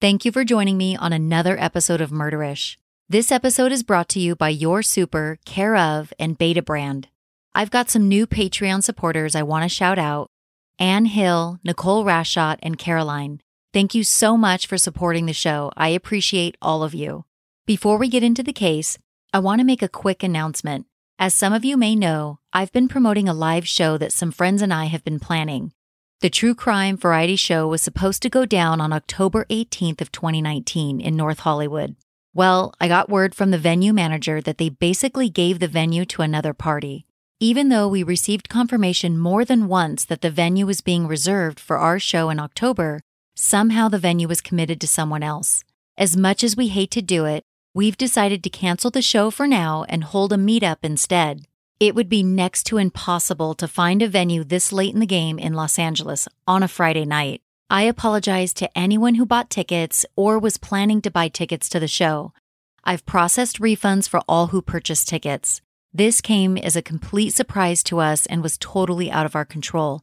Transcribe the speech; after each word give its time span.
Thank 0.00 0.24
you 0.24 0.30
for 0.30 0.44
joining 0.44 0.78
me 0.78 0.94
on 0.94 1.12
another 1.12 1.58
episode 1.58 2.00
of 2.00 2.10
Murderish. 2.10 2.76
This 3.08 3.32
episode 3.32 3.72
is 3.72 3.82
brought 3.82 4.08
to 4.10 4.20
you 4.20 4.36
by 4.36 4.48
Your 4.48 4.80
Super, 4.80 5.40
Care 5.44 5.74
of, 5.74 6.12
and 6.20 6.38
Beta 6.38 6.62
Brand. 6.62 7.08
I've 7.52 7.72
got 7.72 7.90
some 7.90 8.06
new 8.06 8.24
Patreon 8.24 8.84
supporters 8.84 9.34
I 9.34 9.42
want 9.42 9.64
to 9.64 9.68
shout 9.68 9.98
out 9.98 10.30
Anne 10.78 11.06
Hill, 11.06 11.58
Nicole 11.64 12.04
Rashot, 12.04 12.58
and 12.62 12.78
Caroline. 12.78 13.40
Thank 13.72 13.92
you 13.92 14.04
so 14.04 14.36
much 14.36 14.68
for 14.68 14.78
supporting 14.78 15.26
the 15.26 15.32
show. 15.32 15.72
I 15.76 15.88
appreciate 15.88 16.56
all 16.62 16.84
of 16.84 16.94
you. 16.94 17.24
Before 17.66 17.98
we 17.98 18.08
get 18.08 18.22
into 18.22 18.44
the 18.44 18.52
case, 18.52 18.98
I 19.34 19.40
want 19.40 19.60
to 19.60 19.66
make 19.66 19.82
a 19.82 19.88
quick 19.88 20.22
announcement. 20.22 20.86
As 21.18 21.34
some 21.34 21.52
of 21.52 21.64
you 21.64 21.76
may 21.76 21.96
know, 21.96 22.38
I've 22.52 22.70
been 22.70 22.86
promoting 22.86 23.28
a 23.28 23.34
live 23.34 23.66
show 23.66 23.98
that 23.98 24.12
some 24.12 24.30
friends 24.30 24.62
and 24.62 24.72
I 24.72 24.84
have 24.84 25.02
been 25.02 25.18
planning. 25.18 25.72
The 26.20 26.30
true 26.30 26.56
crime 26.56 26.96
variety 26.96 27.36
show 27.36 27.68
was 27.68 27.80
supposed 27.80 28.22
to 28.22 28.28
go 28.28 28.44
down 28.44 28.80
on 28.80 28.92
October 28.92 29.46
18th 29.50 30.00
of 30.00 30.10
2019 30.10 31.00
in 31.00 31.14
North 31.14 31.38
Hollywood. 31.40 31.94
Well, 32.34 32.74
I 32.80 32.88
got 32.88 33.08
word 33.08 33.36
from 33.36 33.52
the 33.52 33.58
venue 33.58 33.92
manager 33.92 34.40
that 34.40 34.58
they 34.58 34.68
basically 34.68 35.28
gave 35.28 35.60
the 35.60 35.68
venue 35.68 36.04
to 36.06 36.22
another 36.22 36.52
party. 36.52 37.06
Even 37.38 37.68
though 37.68 37.86
we 37.86 38.02
received 38.02 38.48
confirmation 38.48 39.16
more 39.16 39.44
than 39.44 39.68
once 39.68 40.04
that 40.06 40.20
the 40.20 40.30
venue 40.30 40.66
was 40.66 40.80
being 40.80 41.06
reserved 41.06 41.60
for 41.60 41.76
our 41.78 42.00
show 42.00 42.30
in 42.30 42.40
October, 42.40 42.98
somehow 43.36 43.88
the 43.88 43.96
venue 43.96 44.26
was 44.26 44.40
committed 44.40 44.80
to 44.80 44.88
someone 44.88 45.22
else. 45.22 45.62
As 45.96 46.16
much 46.16 46.42
as 46.42 46.56
we 46.56 46.66
hate 46.66 46.90
to 46.90 47.00
do 47.00 47.26
it, 47.26 47.44
we've 47.74 47.96
decided 47.96 48.42
to 48.42 48.50
cancel 48.50 48.90
the 48.90 49.02
show 49.02 49.30
for 49.30 49.46
now 49.46 49.84
and 49.88 50.02
hold 50.02 50.32
a 50.32 50.36
meetup 50.36 50.78
instead. 50.82 51.44
It 51.80 51.94
would 51.94 52.08
be 52.08 52.24
next 52.24 52.64
to 52.64 52.78
impossible 52.78 53.54
to 53.54 53.68
find 53.68 54.02
a 54.02 54.08
venue 54.08 54.42
this 54.42 54.72
late 54.72 54.94
in 54.94 54.98
the 54.98 55.06
game 55.06 55.38
in 55.38 55.52
Los 55.52 55.78
Angeles 55.78 56.26
on 56.44 56.64
a 56.64 56.68
Friday 56.68 57.04
night. 57.04 57.40
I 57.70 57.82
apologize 57.82 58.52
to 58.54 58.76
anyone 58.76 59.14
who 59.14 59.24
bought 59.24 59.48
tickets 59.48 60.04
or 60.16 60.40
was 60.40 60.58
planning 60.58 61.00
to 61.02 61.10
buy 61.10 61.28
tickets 61.28 61.68
to 61.68 61.78
the 61.78 61.86
show. 61.86 62.32
I've 62.82 63.06
processed 63.06 63.60
refunds 63.60 64.08
for 64.08 64.20
all 64.26 64.48
who 64.48 64.60
purchased 64.60 65.06
tickets. 65.06 65.60
This 65.94 66.20
came 66.20 66.58
as 66.58 66.74
a 66.74 66.82
complete 66.82 67.30
surprise 67.30 67.84
to 67.84 68.00
us 68.00 68.26
and 68.26 68.42
was 68.42 68.58
totally 68.58 69.08
out 69.08 69.26
of 69.26 69.36
our 69.36 69.44
control. 69.44 70.02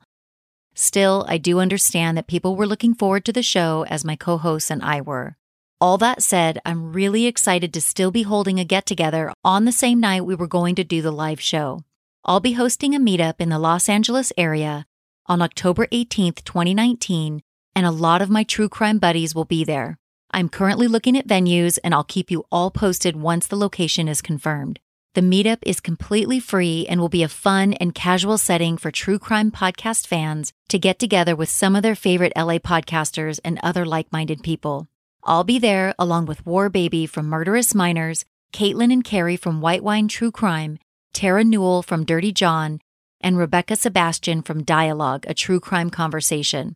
Still, 0.75 1.25
I 1.27 1.37
do 1.37 1.59
understand 1.59 2.17
that 2.17 2.27
people 2.27 2.55
were 2.55 2.67
looking 2.67 2.93
forward 2.93 3.25
to 3.25 3.33
the 3.33 3.43
show 3.43 3.85
as 3.89 4.05
my 4.05 4.15
co 4.15 4.37
hosts 4.37 4.71
and 4.71 4.81
I 4.81 5.01
were. 5.01 5.35
All 5.85 5.99
that 5.99 6.23
said, 6.23 6.59
I'm 6.65 6.93
really 6.93 7.27
excited 7.27 7.71
to 7.71 7.79
still 7.79 8.09
be 8.09 8.23
holding 8.23 8.59
a 8.59 8.65
get 8.65 8.87
together 8.87 9.31
on 9.43 9.65
the 9.65 9.71
same 9.71 9.99
night 9.99 10.25
we 10.25 10.33
were 10.33 10.47
going 10.47 10.73
to 10.73 10.83
do 10.83 11.03
the 11.03 11.11
live 11.11 11.39
show. 11.39 11.83
I'll 12.23 12.39
be 12.39 12.53
hosting 12.53 12.95
a 12.95 12.99
meetup 12.99 13.35
in 13.37 13.49
the 13.49 13.59
Los 13.59 13.87
Angeles 13.87 14.33
area 14.35 14.87
on 15.27 15.43
October 15.43 15.85
18th, 15.91 16.43
2019, 16.43 17.43
and 17.75 17.85
a 17.85 17.91
lot 17.91 18.23
of 18.23 18.31
my 18.31 18.43
true 18.43 18.67
crime 18.67 18.97
buddies 18.97 19.35
will 19.35 19.45
be 19.45 19.63
there. 19.63 19.99
I'm 20.31 20.49
currently 20.49 20.87
looking 20.87 21.15
at 21.15 21.27
venues 21.27 21.77
and 21.83 21.93
I'll 21.93 22.03
keep 22.03 22.31
you 22.31 22.45
all 22.51 22.71
posted 22.71 23.15
once 23.15 23.45
the 23.45 23.55
location 23.55 24.07
is 24.07 24.23
confirmed. 24.23 24.79
The 25.13 25.21
meetup 25.21 25.59
is 25.61 25.79
completely 25.79 26.39
free 26.39 26.87
and 26.89 26.99
will 26.99 27.09
be 27.09 27.21
a 27.21 27.27
fun 27.27 27.73
and 27.73 27.93
casual 27.93 28.39
setting 28.39 28.77
for 28.77 28.89
true 28.89 29.19
crime 29.19 29.51
podcast 29.51 30.07
fans 30.07 30.51
to 30.69 30.79
get 30.79 30.97
together 30.97 31.35
with 31.35 31.49
some 31.49 31.75
of 31.75 31.83
their 31.83 31.93
favorite 31.93 32.33
LA 32.35 32.57
podcasters 32.57 33.39
and 33.45 33.59
other 33.61 33.85
like 33.85 34.11
minded 34.11 34.41
people. 34.41 34.87
I'll 35.27 35.43
be 35.43 35.57
there 35.57 35.95
along 35.97 36.27
with 36.27 36.45
War 36.45 36.69
Baby 36.69 37.07
from 37.07 37.25
Murderous 37.25 37.73
Minors, 37.73 38.25
Caitlin 38.53 38.93
and 38.93 39.03
Carrie 39.03 39.37
from 39.37 39.59
White 39.59 39.83
Wine 39.83 40.07
True 40.07 40.31
Crime, 40.31 40.77
Tara 41.13 41.43
Newell 41.43 41.81
from 41.81 42.05
Dirty 42.05 42.31
John, 42.31 42.79
and 43.21 43.35
Rebecca 43.35 43.75
Sebastian 43.75 44.43
from 44.43 44.63
Dialogue, 44.63 45.25
a 45.27 45.33
true 45.33 45.59
crime 45.59 45.89
conversation. 45.89 46.75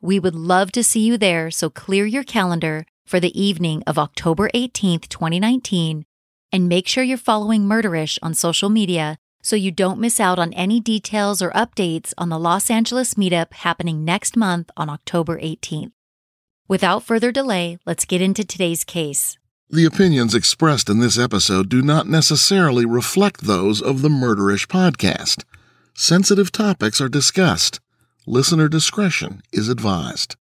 We 0.00 0.18
would 0.18 0.34
love 0.34 0.72
to 0.72 0.82
see 0.82 1.00
you 1.00 1.18
there, 1.18 1.50
so 1.50 1.68
clear 1.68 2.06
your 2.06 2.24
calendar 2.24 2.86
for 3.04 3.20
the 3.20 3.38
evening 3.38 3.82
of 3.86 3.98
October 3.98 4.48
18th, 4.54 5.08
2019, 5.08 6.06
and 6.50 6.68
make 6.70 6.88
sure 6.88 7.04
you're 7.04 7.18
following 7.18 7.64
Murderish 7.64 8.18
on 8.22 8.32
social 8.32 8.70
media 8.70 9.18
so 9.42 9.56
you 9.56 9.70
don't 9.70 10.00
miss 10.00 10.18
out 10.18 10.38
on 10.38 10.54
any 10.54 10.80
details 10.80 11.42
or 11.42 11.50
updates 11.50 12.14
on 12.16 12.30
the 12.30 12.38
Los 12.38 12.70
Angeles 12.70 13.14
meetup 13.14 13.52
happening 13.52 14.06
next 14.06 14.38
month 14.38 14.70
on 14.74 14.88
October 14.88 15.38
18th. 15.38 15.92
Without 16.70 17.02
further 17.02 17.32
delay, 17.32 17.80
let's 17.84 18.04
get 18.04 18.22
into 18.22 18.44
today's 18.44 18.84
case. 18.84 19.36
The 19.70 19.84
opinions 19.84 20.36
expressed 20.36 20.88
in 20.88 21.00
this 21.00 21.18
episode 21.18 21.68
do 21.68 21.82
not 21.82 22.06
necessarily 22.06 22.86
reflect 22.86 23.40
those 23.40 23.82
of 23.82 24.02
the 24.02 24.08
Murderish 24.08 24.68
podcast. 24.68 25.42
Sensitive 25.94 26.52
topics 26.52 27.00
are 27.00 27.08
discussed. 27.08 27.80
Listener 28.24 28.68
discretion 28.68 29.42
is 29.52 29.68
advised. 29.68 30.36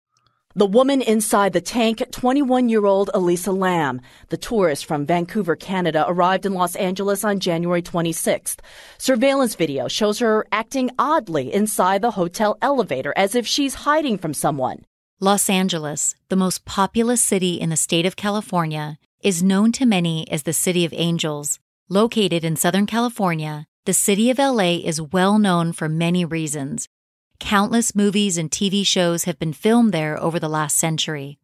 The 0.55 0.65
woman 0.65 1.03
inside 1.03 1.53
the 1.53 1.61
tank, 1.61 2.01
21 2.09 2.69
year 2.69 2.87
old 2.87 3.11
Elisa 3.13 3.51
Lam. 3.51 4.01
The 4.29 4.37
tourist 4.37 4.87
from 4.87 5.05
Vancouver, 5.05 5.55
Canada, 5.55 6.05
arrived 6.07 6.47
in 6.47 6.55
Los 6.55 6.75
Angeles 6.75 7.23
on 7.23 7.39
January 7.39 7.83
26th. 7.83 8.61
Surveillance 8.97 9.53
video 9.53 9.87
shows 9.87 10.17
her 10.17 10.47
acting 10.51 10.89
oddly 10.97 11.53
inside 11.53 12.01
the 12.01 12.17
hotel 12.17 12.57
elevator 12.63 13.13
as 13.15 13.35
if 13.35 13.45
she's 13.45 13.75
hiding 13.75 14.17
from 14.17 14.33
someone. 14.33 14.85
Los 15.21 15.49
Angeles, 15.49 16.13
the 16.27 16.35
most 16.35 16.65
populous 16.65 17.21
city 17.21 17.53
in 17.53 17.69
the 17.69 17.77
state 17.77 18.05
of 18.05 18.17
California, 18.17 18.97
is 19.21 19.41
known 19.41 19.71
to 19.71 19.85
many 19.85 20.29
as 20.29 20.43
the 20.43 20.51
City 20.51 20.83
of 20.83 20.91
Angels. 20.91 21.57
Located 21.87 22.43
in 22.43 22.57
Southern 22.57 22.85
California, 22.85 23.65
the 23.85 23.93
city 23.93 24.29
of 24.29 24.39
LA 24.39 24.81
is 24.83 25.01
well 25.01 25.39
known 25.39 25.71
for 25.71 25.87
many 25.87 26.25
reasons. 26.25 26.89
Countless 27.39 27.95
movies 27.95 28.37
and 28.37 28.51
TV 28.51 28.85
shows 28.85 29.23
have 29.23 29.39
been 29.39 29.53
filmed 29.53 29.93
there 29.93 30.21
over 30.21 30.37
the 30.37 30.49
last 30.49 30.77
century. 30.77 31.39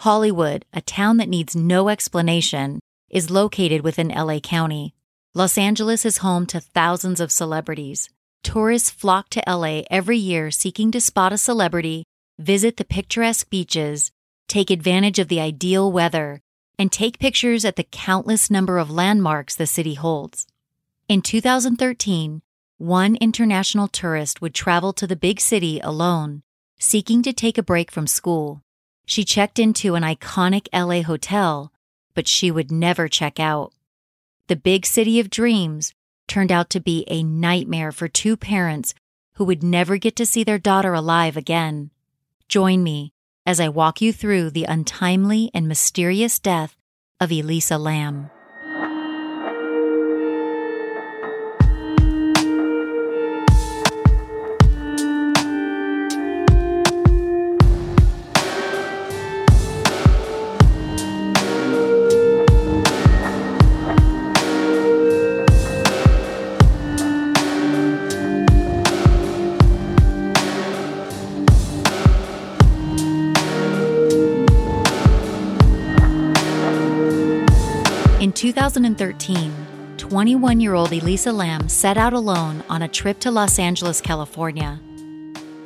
Hollywood, 0.00 0.66
a 0.74 0.82
town 0.82 1.16
that 1.16 1.28
needs 1.28 1.56
no 1.56 1.88
explanation, 1.88 2.80
is 3.08 3.30
located 3.30 3.80
within 3.80 4.08
LA 4.08 4.40
County. 4.40 4.94
Los 5.34 5.56
Angeles 5.56 6.04
is 6.04 6.18
home 6.18 6.44
to 6.44 6.60
thousands 6.60 7.18
of 7.18 7.32
celebrities. 7.32 8.10
Tourists 8.42 8.90
flock 8.90 9.30
to 9.30 9.42
LA 9.46 9.84
every 9.90 10.18
year 10.18 10.50
seeking 10.50 10.90
to 10.90 11.00
spot 11.00 11.32
a 11.32 11.38
celebrity, 11.38 12.04
visit 12.40 12.78
the 12.78 12.84
picturesque 12.84 13.50
beaches, 13.50 14.10
take 14.48 14.70
advantage 14.70 15.18
of 15.18 15.28
the 15.28 15.40
ideal 15.40 15.92
weather, 15.92 16.40
and 16.78 16.90
take 16.90 17.18
pictures 17.18 17.64
at 17.64 17.76
the 17.76 17.84
countless 17.84 18.50
number 18.50 18.78
of 18.78 18.90
landmarks 18.90 19.54
the 19.54 19.66
city 19.66 19.94
holds. 19.94 20.46
In 21.06 21.20
2013, 21.20 22.40
one 22.78 23.16
international 23.16 23.88
tourist 23.88 24.40
would 24.40 24.54
travel 24.54 24.94
to 24.94 25.06
the 25.06 25.16
big 25.16 25.38
city 25.38 25.80
alone, 25.80 26.42
seeking 26.78 27.22
to 27.22 27.32
take 27.32 27.58
a 27.58 27.62
break 27.62 27.90
from 27.90 28.06
school. 28.06 28.62
She 29.04 29.22
checked 29.22 29.58
into 29.58 29.94
an 29.94 30.02
iconic 30.02 30.66
LA 30.72 31.02
hotel, 31.02 31.72
but 32.14 32.26
she 32.26 32.50
would 32.50 32.72
never 32.72 33.06
check 33.06 33.38
out. 33.38 33.74
The 34.46 34.56
big 34.56 34.86
city 34.86 35.20
of 35.20 35.28
dreams 35.28 35.92
turned 36.26 36.50
out 36.50 36.70
to 36.70 36.80
be 36.80 37.04
a 37.08 37.22
nightmare 37.22 37.92
for 37.92 38.08
two 38.08 38.36
parents 38.36 38.94
who 39.34 39.44
would 39.44 39.62
never 39.62 39.98
get 39.98 40.16
to 40.16 40.24
see 40.24 40.42
their 40.42 40.58
daughter 40.58 40.94
alive 40.94 41.36
again. 41.36 41.90
Join 42.50 42.82
me 42.82 43.12
as 43.46 43.60
I 43.60 43.68
walk 43.68 44.00
you 44.00 44.12
through 44.12 44.50
the 44.50 44.64
untimely 44.64 45.52
and 45.54 45.68
mysterious 45.68 46.40
death 46.40 46.76
of 47.20 47.30
Elisa 47.30 47.78
Lam. 47.78 48.28
In 78.20 78.32
2013, 78.32 79.96
21 79.96 80.60
year 80.60 80.74
old 80.74 80.92
Elisa 80.92 81.32
Lam 81.32 81.70
set 81.70 81.96
out 81.96 82.12
alone 82.12 82.62
on 82.68 82.82
a 82.82 82.88
trip 82.88 83.18
to 83.20 83.30
Los 83.30 83.58
Angeles, 83.58 84.02
California. 84.02 84.78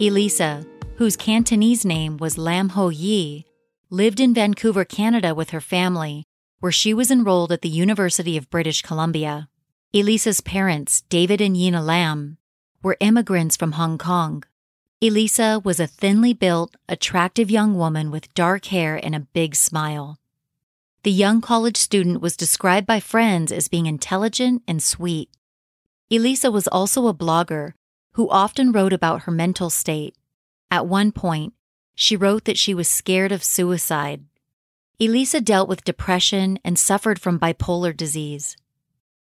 Elisa, 0.00 0.64
whose 0.94 1.16
Cantonese 1.16 1.84
name 1.84 2.16
was 2.16 2.38
Lam 2.38 2.68
Ho 2.68 2.90
Yi, 2.90 3.44
lived 3.90 4.20
in 4.20 4.32
Vancouver, 4.32 4.84
Canada 4.84 5.34
with 5.34 5.50
her 5.50 5.60
family, 5.60 6.28
where 6.60 6.70
she 6.70 6.94
was 6.94 7.10
enrolled 7.10 7.50
at 7.50 7.62
the 7.62 7.68
University 7.68 8.36
of 8.36 8.50
British 8.50 8.82
Columbia. 8.82 9.48
Elisa's 9.92 10.40
parents, 10.40 11.00
David 11.08 11.40
and 11.40 11.56
Yina 11.56 11.84
Lam, 11.84 12.38
were 12.84 12.96
immigrants 13.00 13.56
from 13.56 13.72
Hong 13.72 13.98
Kong. 13.98 14.44
Elisa 15.02 15.60
was 15.64 15.80
a 15.80 15.88
thinly 15.88 16.32
built, 16.32 16.76
attractive 16.88 17.50
young 17.50 17.74
woman 17.74 18.12
with 18.12 18.32
dark 18.32 18.66
hair 18.66 18.94
and 19.04 19.16
a 19.16 19.26
big 19.34 19.56
smile. 19.56 20.20
The 21.04 21.12
young 21.12 21.42
college 21.42 21.76
student 21.76 22.22
was 22.22 22.34
described 22.34 22.86
by 22.86 22.98
friends 22.98 23.52
as 23.52 23.68
being 23.68 23.84
intelligent 23.84 24.62
and 24.66 24.82
sweet. 24.82 25.28
Elisa 26.10 26.50
was 26.50 26.66
also 26.66 27.08
a 27.08 27.14
blogger 27.14 27.74
who 28.12 28.30
often 28.30 28.72
wrote 28.72 28.94
about 28.94 29.24
her 29.24 29.30
mental 29.30 29.68
state. 29.68 30.16
At 30.70 30.86
one 30.86 31.12
point, 31.12 31.52
she 31.94 32.16
wrote 32.16 32.44
that 32.44 32.56
she 32.56 32.72
was 32.72 32.88
scared 32.88 33.32
of 33.32 33.44
suicide. 33.44 34.24
Elisa 34.98 35.42
dealt 35.42 35.68
with 35.68 35.84
depression 35.84 36.58
and 36.64 36.78
suffered 36.78 37.20
from 37.20 37.38
bipolar 37.38 37.94
disease. 37.94 38.56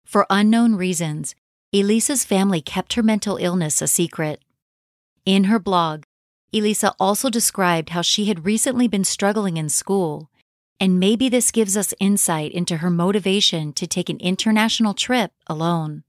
For 0.06 0.28
unknown 0.30 0.75
reasons, 0.75 1.34
Elisa's 1.74 2.24
family 2.24 2.62
kept 2.62 2.94
her 2.94 3.02
mental 3.02 3.38
illness 3.38 3.81
a 3.81 3.88
secret. 3.88 4.44
In 5.25 5.46
her 5.46 5.58
blog, 5.58 6.04
Elisa 6.54 6.94
also 7.00 7.31
described 7.31 7.90
how 7.90 8.04
she 8.04 8.25
had 8.25 8.46
recently 8.46 8.88
been 8.88 9.04
struggling 9.04 9.58
in 9.58 9.70
school 9.70 10.30
and 10.83 11.00
maybe 11.00 11.30
this 11.30 11.50
gives 11.50 11.77
us 11.77 11.94
insight 11.97 12.51
into 12.51 12.75
her 12.80 12.89
motivation 12.89 13.71
to 13.71 13.88
take 13.88 14.09
an 14.09 14.18
international 14.18 14.94
trip 14.94 15.31
alone. 15.47 16.03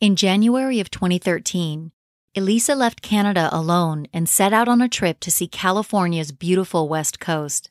In 0.00 0.16
January 0.16 0.80
of 0.80 0.90
2013, 0.90 1.90
Elisa 2.36 2.74
left 2.74 3.00
Canada 3.00 3.48
alone 3.50 4.06
and 4.12 4.28
set 4.28 4.52
out 4.52 4.68
on 4.68 4.82
a 4.82 4.88
trip 4.88 5.18
to 5.20 5.30
see 5.30 5.48
California's 5.48 6.30
beautiful 6.30 6.90
West 6.90 7.18
Coast. 7.20 7.70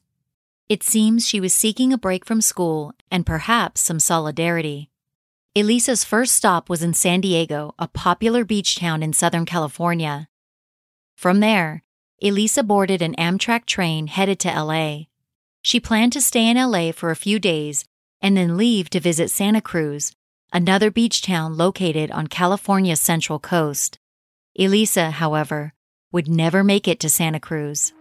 It 0.67 0.81
seems 0.81 1.27
she 1.27 1.39
was 1.39 1.53
seeking 1.53 1.93
a 1.93 1.97
break 1.99 2.25
from 2.25 2.41
school 2.41 2.93
and 3.11 3.23
perhaps 3.23 3.79
some 3.81 3.99
solidarity. 3.99 4.89
Elisa's 5.55 6.03
first 6.03 6.33
stop 6.33 6.69
was 6.69 6.81
in 6.81 6.95
San 6.95 7.21
Diego, 7.21 7.75
a 7.77 7.87
popular 7.87 8.43
beach 8.43 8.79
town 8.79 9.03
in 9.03 9.13
Southern 9.13 9.45
California. 9.45 10.27
From 11.15 11.39
there, 11.39 11.83
Elisa 12.19 12.63
boarded 12.63 13.03
an 13.03 13.13
Amtrak 13.19 13.67
train 13.67 14.07
headed 14.07 14.39
to 14.39 14.49
LA. 14.49 15.12
She 15.63 15.79
planned 15.79 16.11
to 16.11 16.21
stay 16.21 16.49
in 16.49 16.57
LA 16.57 16.91
for 16.91 17.09
a 17.09 17.15
few 17.15 17.39
days 17.39 17.85
and 18.21 18.35
then 18.35 18.57
leave 18.57 18.89
to 18.89 18.99
visit 18.99 19.31
Santa 19.31 19.61
Cruz, 19.61 20.11
another 20.51 20.91
beach 20.91 21.21
town 21.21 21.55
located 21.55 22.11
on 22.11 22.27
California's 22.27 22.99
central 22.99 23.39
coast. 23.39 23.97
Elisa, 24.59 25.09
however, 25.09 25.73
would 26.11 26.27
never 26.27 26.65
make 26.65 26.87
it 26.87 26.99
to 26.99 27.09
Santa 27.09 27.39
Cruz. 27.39 27.93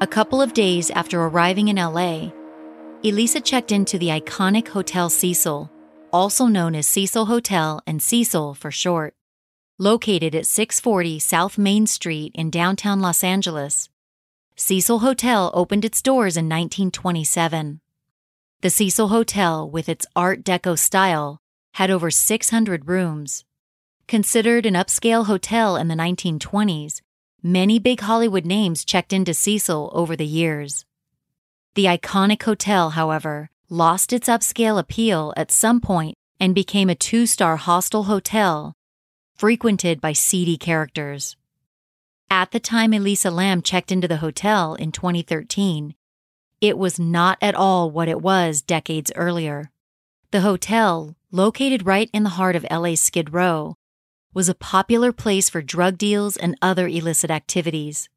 A 0.00 0.08
couple 0.10 0.40
of 0.40 0.54
days 0.54 0.90
after 0.90 1.20
arriving 1.20 1.68
in 1.68 1.76
LA, 1.76 2.32
Elisa 3.04 3.42
checked 3.42 3.70
into 3.70 3.98
the 3.98 4.08
iconic 4.08 4.68
Hotel 4.68 5.10
Cecil, 5.10 5.70
also 6.14 6.46
known 6.46 6.74
as 6.74 6.86
Cecil 6.86 7.26
Hotel 7.26 7.82
and 7.86 8.02
Cecil 8.02 8.54
for 8.54 8.70
short. 8.70 9.14
Located 9.82 10.34
at 10.34 10.44
640 10.44 11.18
South 11.20 11.56
Main 11.56 11.86
Street 11.86 12.32
in 12.34 12.50
downtown 12.50 13.00
Los 13.00 13.24
Angeles, 13.24 13.88
Cecil 14.54 14.98
Hotel 14.98 15.50
opened 15.54 15.86
its 15.86 16.02
doors 16.02 16.36
in 16.36 16.50
1927. 16.50 17.80
The 18.60 18.68
Cecil 18.68 19.08
Hotel, 19.08 19.70
with 19.70 19.88
its 19.88 20.04
Art 20.14 20.44
Deco 20.44 20.78
style, 20.78 21.40
had 21.72 21.90
over 21.90 22.10
600 22.10 22.88
rooms. 22.90 23.46
Considered 24.06 24.66
an 24.66 24.74
upscale 24.74 25.24
hotel 25.24 25.76
in 25.76 25.88
the 25.88 25.94
1920s, 25.94 27.00
many 27.42 27.78
big 27.78 28.00
Hollywood 28.00 28.44
names 28.44 28.84
checked 28.84 29.14
into 29.14 29.32
Cecil 29.32 29.90
over 29.94 30.14
the 30.14 30.26
years. 30.26 30.84
The 31.74 31.86
iconic 31.86 32.42
hotel, 32.42 32.90
however, 32.90 33.48
lost 33.70 34.12
its 34.12 34.28
upscale 34.28 34.78
appeal 34.78 35.32
at 35.38 35.50
some 35.50 35.80
point 35.80 36.18
and 36.38 36.54
became 36.54 36.90
a 36.90 36.94
two 36.94 37.24
star 37.24 37.56
hostel 37.56 38.02
hotel 38.02 38.76
frequented 39.40 40.02
by 40.02 40.12
seedy 40.12 40.58
characters. 40.58 41.34
At 42.28 42.50
the 42.50 42.60
time 42.60 42.92
Elisa 42.92 43.30
Lam 43.30 43.62
checked 43.62 43.90
into 43.90 44.06
the 44.06 44.18
hotel 44.18 44.74
in 44.74 44.92
2013, 44.92 45.94
it 46.60 46.76
was 46.76 47.00
not 47.00 47.38
at 47.40 47.54
all 47.54 47.90
what 47.90 48.06
it 48.06 48.20
was 48.20 48.60
decades 48.60 49.10
earlier. 49.16 49.70
The 50.30 50.42
hotel, 50.42 51.16
located 51.30 51.86
right 51.86 52.10
in 52.12 52.22
the 52.22 52.36
heart 52.36 52.54
of 52.54 52.66
LA's 52.70 53.00
Skid 53.00 53.32
Row, 53.32 53.76
was 54.34 54.50
a 54.50 54.54
popular 54.54 55.10
place 55.10 55.48
for 55.48 55.62
drug 55.62 55.96
deals 55.96 56.36
and 56.36 56.54
other 56.60 56.86
illicit 56.86 57.30
activities. 57.30 58.10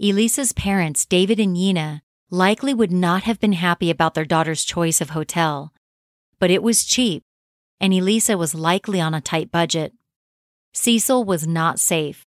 Elisa's 0.00 0.52
parents, 0.52 1.06
David 1.06 1.38
and 1.38 1.56
Yina, 1.56 2.00
likely 2.30 2.74
would 2.74 2.90
not 2.90 3.22
have 3.22 3.38
been 3.38 3.52
happy 3.52 3.90
about 3.90 4.14
their 4.14 4.24
daughter's 4.24 4.64
choice 4.64 5.00
of 5.00 5.10
hotel, 5.10 5.72
but 6.40 6.50
it 6.50 6.64
was 6.64 6.82
cheap, 6.82 7.22
and 7.80 7.94
Elisa 7.94 8.36
was 8.36 8.56
likely 8.56 9.00
on 9.00 9.14
a 9.14 9.20
tight 9.20 9.52
budget. 9.52 9.92
Cecil 10.72 11.24
was 11.24 11.46
not 11.46 11.80
safe, 11.80 12.24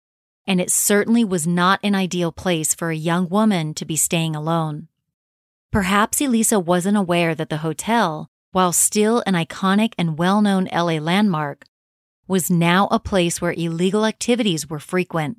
and 0.47 0.61
it 0.61 0.71
certainly 0.71 1.25
was 1.25 1.47
not 1.47 1.81
an 1.83 1.95
ideal 1.95 2.33
place 2.33 2.75
for 2.75 2.91
a 2.91 2.97
young 2.97 3.29
woman 3.29 3.75
to 3.75 3.85
be 3.85 3.97
staying 3.97 4.37
alone. 4.37 4.89
Perhaps 5.73 6.21
Elisa 6.21 6.61
wasn't 6.61 6.97
aware 6.97 7.35
that 7.35 7.49
the 7.49 7.59
hotel, 7.59 8.29
while 8.53 8.73
still 8.73 9.23
an 9.27 9.35
iconic 9.35 9.93
and 9.99 10.19
well 10.19 10.41
known 10.41 10.69
LA 10.73 10.99
landmark, 10.99 11.65
was 12.29 12.51
now 12.51 12.87
a 12.91 13.01
place 13.01 13.41
where 13.41 13.53
illegal 13.53 14.07
activities 14.07 14.71
were 14.71 14.79
frequent. 14.79 15.39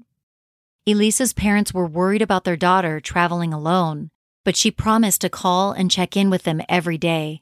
Elisa's 0.85 1.33
parents 1.33 1.73
were 1.73 1.87
worried 1.87 2.21
about 2.21 2.43
their 2.43 2.57
daughter 2.57 2.99
traveling 2.99 3.53
alone, 3.53 4.11
but 4.43 4.55
she 4.55 4.69
promised 4.69 5.21
to 5.21 5.29
call 5.29 5.71
and 5.71 5.89
check 5.89 6.15
in 6.15 6.29
with 6.29 6.43
them 6.43 6.61
every 6.69 6.97
day. 6.97 7.41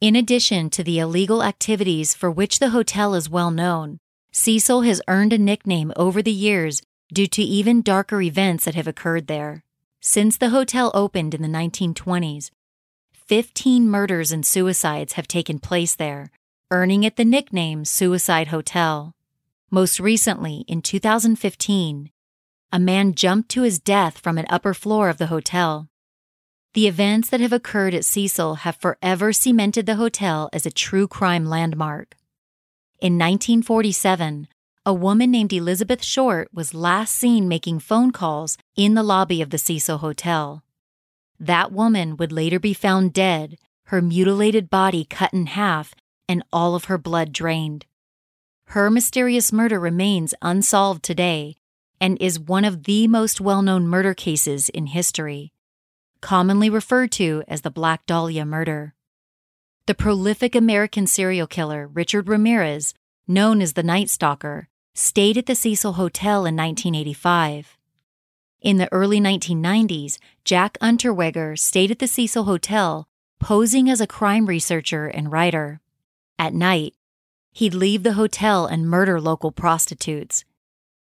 In 0.00 0.16
addition 0.16 0.68
to 0.70 0.82
the 0.82 0.98
illegal 0.98 1.42
activities 1.42 2.12
for 2.12 2.30
which 2.30 2.58
the 2.58 2.70
hotel 2.70 3.14
is 3.14 3.30
well 3.30 3.50
known, 3.50 3.98
Cecil 4.38 4.82
has 4.82 5.00
earned 5.08 5.32
a 5.32 5.38
nickname 5.38 5.94
over 5.96 6.20
the 6.20 6.30
years 6.30 6.82
due 7.10 7.26
to 7.26 7.42
even 7.42 7.80
darker 7.80 8.20
events 8.20 8.66
that 8.66 8.74
have 8.74 8.86
occurred 8.86 9.28
there. 9.28 9.64
Since 10.02 10.36
the 10.36 10.50
hotel 10.50 10.90
opened 10.92 11.32
in 11.32 11.40
the 11.40 11.48
1920s, 11.48 12.50
15 13.14 13.88
murders 13.88 14.32
and 14.32 14.44
suicides 14.44 15.14
have 15.14 15.26
taken 15.26 15.58
place 15.58 15.94
there, 15.94 16.30
earning 16.70 17.02
it 17.02 17.16
the 17.16 17.24
nickname 17.24 17.86
Suicide 17.86 18.48
Hotel. 18.48 19.14
Most 19.70 19.98
recently, 19.98 20.66
in 20.68 20.82
2015, 20.82 22.10
a 22.70 22.78
man 22.78 23.14
jumped 23.14 23.48
to 23.52 23.62
his 23.62 23.78
death 23.78 24.18
from 24.18 24.36
an 24.36 24.46
upper 24.50 24.74
floor 24.74 25.08
of 25.08 25.16
the 25.16 25.28
hotel. 25.28 25.88
The 26.74 26.86
events 26.86 27.30
that 27.30 27.40
have 27.40 27.54
occurred 27.54 27.94
at 27.94 28.04
Cecil 28.04 28.56
have 28.56 28.76
forever 28.76 29.32
cemented 29.32 29.86
the 29.86 29.96
hotel 29.96 30.50
as 30.52 30.66
a 30.66 30.70
true 30.70 31.08
crime 31.08 31.46
landmark. 31.46 32.15
In 32.98 33.18
1947, 33.18 34.48
a 34.86 34.94
woman 34.94 35.30
named 35.30 35.52
Elizabeth 35.52 36.02
Short 36.02 36.48
was 36.54 36.72
last 36.72 37.14
seen 37.14 37.46
making 37.46 37.80
phone 37.80 38.10
calls 38.10 38.56
in 38.74 38.94
the 38.94 39.02
lobby 39.02 39.42
of 39.42 39.50
the 39.50 39.58
Cecil 39.58 39.98
Hotel. 39.98 40.62
That 41.38 41.72
woman 41.72 42.16
would 42.16 42.32
later 42.32 42.58
be 42.58 42.72
found 42.72 43.12
dead, 43.12 43.58
her 43.88 44.00
mutilated 44.00 44.70
body 44.70 45.04
cut 45.04 45.34
in 45.34 45.44
half, 45.44 45.94
and 46.26 46.42
all 46.50 46.74
of 46.74 46.86
her 46.86 46.96
blood 46.96 47.34
drained. 47.34 47.84
Her 48.68 48.88
mysterious 48.88 49.52
murder 49.52 49.78
remains 49.78 50.32
unsolved 50.40 51.02
today 51.02 51.56
and 52.00 52.16
is 52.18 52.40
one 52.40 52.64
of 52.64 52.84
the 52.84 53.06
most 53.06 53.42
well 53.42 53.60
known 53.60 53.86
murder 53.86 54.14
cases 54.14 54.70
in 54.70 54.86
history, 54.86 55.52
commonly 56.22 56.70
referred 56.70 57.12
to 57.12 57.44
as 57.46 57.60
the 57.60 57.70
Black 57.70 58.06
Dahlia 58.06 58.46
murder. 58.46 58.94
The 59.86 59.94
prolific 59.94 60.56
American 60.56 61.06
serial 61.06 61.46
killer 61.46 61.86
Richard 61.86 62.26
Ramirez, 62.26 62.92
known 63.28 63.62
as 63.62 63.74
the 63.74 63.84
Night 63.84 64.10
Stalker, 64.10 64.68
stayed 64.94 65.38
at 65.38 65.46
the 65.46 65.54
Cecil 65.54 65.92
Hotel 65.92 66.38
in 66.38 66.56
1985. 66.56 67.78
In 68.60 68.78
the 68.78 68.92
early 68.92 69.20
1990s, 69.20 70.18
Jack 70.44 70.76
Unterweger 70.82 71.56
stayed 71.56 71.92
at 71.92 72.00
the 72.00 72.08
Cecil 72.08 72.46
Hotel, 72.46 73.06
posing 73.38 73.88
as 73.88 74.00
a 74.00 74.08
crime 74.08 74.46
researcher 74.46 75.06
and 75.06 75.30
writer. 75.30 75.80
At 76.36 76.52
night, 76.52 76.94
he'd 77.52 77.72
leave 77.72 78.02
the 78.02 78.14
hotel 78.14 78.66
and 78.66 78.90
murder 78.90 79.20
local 79.20 79.52
prostitutes. 79.52 80.44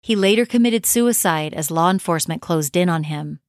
He 0.03 0.15
later 0.15 0.45
committed 0.45 0.85
suicide 0.85 1.55
as 1.55 1.71
law 1.71 1.89
enforcement 1.89 2.43
closed 2.43 2.77
in 2.77 2.91
on 2.91 3.05
him. 3.05 3.41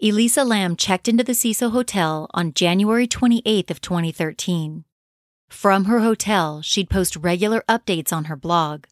Elisa 0.00 0.44
Lam 0.44 0.76
checked 0.76 1.08
into 1.08 1.24
the 1.24 1.34
Cecil 1.34 1.70
Hotel 1.70 2.28
on 2.32 2.54
January 2.54 3.08
28th 3.08 3.68
of 3.68 3.80
2013. 3.80 4.84
From 5.48 5.86
her 5.86 5.98
hotel, 5.98 6.62
she'd 6.62 6.88
post 6.88 7.16
regular 7.16 7.64
updates 7.68 8.12
on 8.12 8.26
her 8.26 8.36
blog. 8.36 8.84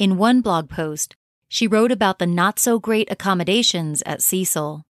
In 0.00 0.18
one 0.18 0.40
blog 0.40 0.68
post, 0.68 1.14
she 1.48 1.68
wrote 1.68 1.92
about 1.92 2.18
the 2.18 2.26
not 2.26 2.58
so 2.58 2.80
great 2.80 3.08
accommodations 3.12 4.02
at 4.04 4.22
Cecil. 4.22 4.82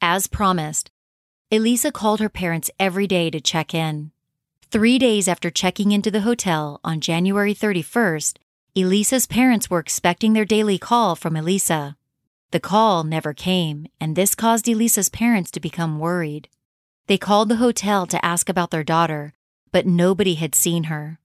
As 0.00 0.28
promised, 0.28 0.92
Elisa 1.50 1.90
called 1.90 2.20
her 2.20 2.28
parents 2.28 2.70
every 2.78 3.08
day 3.08 3.30
to 3.30 3.40
check 3.40 3.74
in. 3.74 4.12
Three 4.70 4.96
days 4.96 5.26
after 5.26 5.50
checking 5.50 5.90
into 5.90 6.12
the 6.12 6.20
hotel 6.20 6.78
on 6.84 7.00
January 7.00 7.52
31st, 7.52 8.36
Elisa's 8.76 9.26
parents 9.26 9.68
were 9.68 9.80
expecting 9.80 10.34
their 10.34 10.44
daily 10.44 10.78
call 10.78 11.16
from 11.16 11.34
Elisa. 11.34 11.96
The 12.50 12.60
call 12.60 13.04
never 13.04 13.34
came, 13.34 13.88
and 14.00 14.16
this 14.16 14.34
caused 14.34 14.68
Elisa's 14.68 15.10
parents 15.10 15.50
to 15.50 15.60
become 15.60 15.98
worried. 15.98 16.48
They 17.06 17.18
called 17.18 17.50
the 17.50 17.56
hotel 17.56 18.06
to 18.06 18.24
ask 18.24 18.48
about 18.48 18.70
their 18.70 18.84
daughter, 18.84 19.34
but 19.70 19.86
nobody 19.86 20.34
had 20.34 20.54
seen 20.54 20.84
her. 20.84 21.18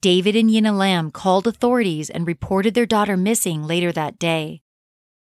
David 0.00 0.34
and 0.36 0.48
Yina 0.48 0.74
Lam 0.74 1.10
called 1.10 1.46
authorities 1.46 2.08
and 2.08 2.26
reported 2.26 2.72
their 2.72 2.86
daughter 2.86 3.16
missing 3.16 3.66
later 3.66 3.92
that 3.92 4.18
day. 4.18 4.62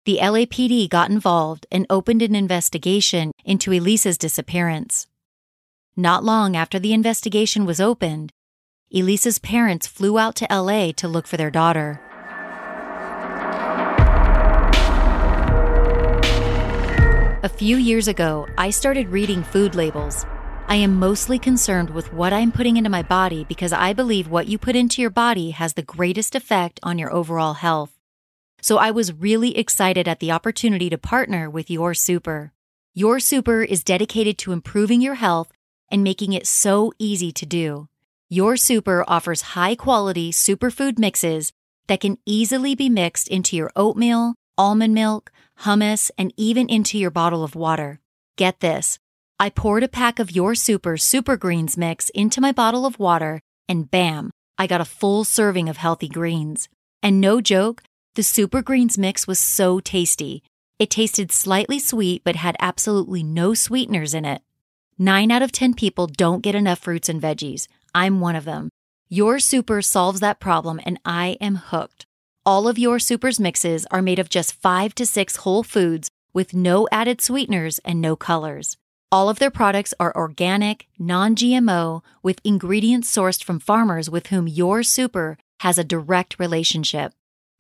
The 0.05 0.19
LAPD 0.21 0.91
got 0.91 1.11
involved 1.11 1.67
and 1.73 1.87
opened 1.89 2.21
an 2.21 2.35
investigation 2.35 3.33
into 3.47 3.73
Elisa's 3.73 4.19
disappearance. 4.19 5.07
Not 5.97 6.23
long 6.23 6.55
after 6.55 6.79
the 6.79 6.93
investigation 6.93 7.65
was 7.65 7.81
opened, 7.81 8.31
Elisa's 8.91 9.39
parents 9.39 9.87
flew 9.87 10.19
out 10.19 10.35
to 10.37 10.47
LA 10.51 10.93
to 10.93 11.09
look 11.09 11.27
for 11.27 11.39
their 11.39 11.51
daughter. 11.51 12.03
A 17.45 17.49
few 17.51 17.77
years 17.77 18.09
ago, 18.09 18.49
I 18.57 18.71
started 18.71 19.11
reading 19.11 19.43
food 19.43 19.75
labels. 19.75 20.25
I 20.67 20.77
am 20.77 20.99
mostly 20.99 21.39
concerned 21.39 21.91
with 21.91 22.11
what 22.11 22.33
I'm 22.33 22.51
putting 22.51 22.79
into 22.79 22.89
my 22.89 23.03
body 23.03 23.45
because 23.45 23.71
I 23.71 23.93
believe 23.93 24.29
what 24.29 24.47
you 24.47 24.57
put 24.57 24.75
into 24.75 25.03
your 25.03 25.11
body 25.11 25.51
has 25.51 25.75
the 25.75 25.83
greatest 25.83 26.35
effect 26.35 26.81
on 26.83 26.99
your 26.99 27.13
overall 27.13 27.53
health. 27.53 27.99
So 28.63 28.79
I 28.79 28.93
was 28.93 29.13
really 29.13 29.59
excited 29.59 30.09
at 30.09 30.21
the 30.21 30.33
opportunity 30.33 30.89
to 30.89 30.97
partner 30.97 31.51
with 31.51 31.71
Your 31.71 31.93
Super. 31.93 32.55
Your 32.95 33.21
Super 33.21 33.63
is 33.63 33.85
dedicated 33.85 34.39
to 34.39 34.53
improving 34.53 35.03
your 35.03 35.17
health 35.17 35.53
and 35.91 36.03
making 36.03 36.33
it 36.33 36.47
so 36.47 36.95
easy 36.99 37.31
to 37.33 37.45
do. 37.45 37.89
Your 38.31 38.57
Super 38.57 39.05
offers 39.07 39.53
high 39.53 39.75
quality 39.75 40.33
superfood 40.33 40.99
mixes 40.99 41.53
that 41.89 42.01
can 42.01 42.17
easily 42.25 42.75
be 42.75 42.89
mixed 42.89 43.29
into 43.29 43.55
your 43.55 43.71
oatmeal, 43.77 44.35
almond 44.57 44.95
milk, 44.95 45.31
hummus, 45.61 46.11
and 46.19 46.33
even 46.37 46.69
into 46.69 46.99
your 46.99 47.11
bottle 47.11 47.45
of 47.45 47.55
water. 47.55 48.01
Get 48.37 48.61
this. 48.61 48.99
I 49.39 49.51
poured 49.51 49.83
a 49.83 49.89
pack 49.89 50.19
of 50.19 50.35
Your 50.35 50.55
Super 50.55 50.97
Super 50.97 51.37
Greens 51.37 51.77
mix 51.77 52.09
into 52.11 52.41
my 52.41 52.53
bottle 52.53 52.87
of 52.87 52.99
water, 52.99 53.41
and 53.69 53.91
bam, 53.91 54.31
I 54.59 54.67
got 54.67 54.81
a 54.81 54.85
full 54.85 55.25
serving 55.25 55.69
of 55.69 55.77
healthy 55.77 56.09
greens. 56.09 56.69
And 57.03 57.21
no 57.21 57.41
joke, 57.41 57.83
the 58.15 58.23
Super 58.23 58.63
Greens 58.63 58.97
mix 58.97 59.27
was 59.27 59.39
so 59.39 59.81
tasty. 59.81 60.43
It 60.79 60.91
tasted 60.91 61.33
slightly 61.33 61.79
sweet, 61.79 62.23
but 62.25 62.37
had 62.37 62.57
absolutely 62.61 63.23
no 63.23 63.55
sweeteners 63.55 64.15
in 64.15 64.25
it. 64.25 64.43
Nine 64.99 65.31
out 65.31 65.43
of 65.43 65.51
10 65.51 65.75
people 65.75 66.07
don't 66.07 66.43
get 66.43 66.55
enough 66.55 66.79
fruits 66.79 67.09
and 67.09 67.21
veggies. 67.21 67.67
I'm 67.95 68.21
one 68.21 68.37
of 68.37 68.45
them. 68.45 68.71
Your 69.09 69.39
Super 69.39 69.83
solves 69.83 70.21
that 70.21 70.41
problem, 70.41 70.81
and 70.85 71.01
I 71.05 71.37
am 71.41 71.57
hooked. 71.57 72.07
All 72.47 72.69
of 72.69 72.79
Your 72.79 72.99
Super's 72.99 73.41
mixes 73.41 73.87
are 73.91 74.03
made 74.03 74.19
of 74.19 74.29
just 74.29 74.53
five 74.53 74.95
to 74.97 75.07
six 75.07 75.37
whole 75.37 75.63
foods 75.63 76.11
with 76.35 76.53
no 76.53 76.87
added 76.93 77.23
sweeteners 77.23 77.79
and 77.87 78.03
no 78.03 78.17
colors. 78.17 78.77
All 79.11 79.31
of 79.31 79.39
their 79.39 79.51
products 79.51 79.95
are 79.99 80.15
organic, 80.15 80.87
non 80.99 81.37
GMO, 81.37 82.03
with 82.23 82.43
ingredients 82.45 83.11
sourced 83.11 83.43
from 83.43 83.61
farmers 83.61 84.11
with 84.11 84.27
whom 84.27 84.47
Your 84.47 84.83
Super 84.83 85.39
has 85.61 85.79
a 85.79 85.85
direct 85.85 86.39
relationship. 86.39 87.15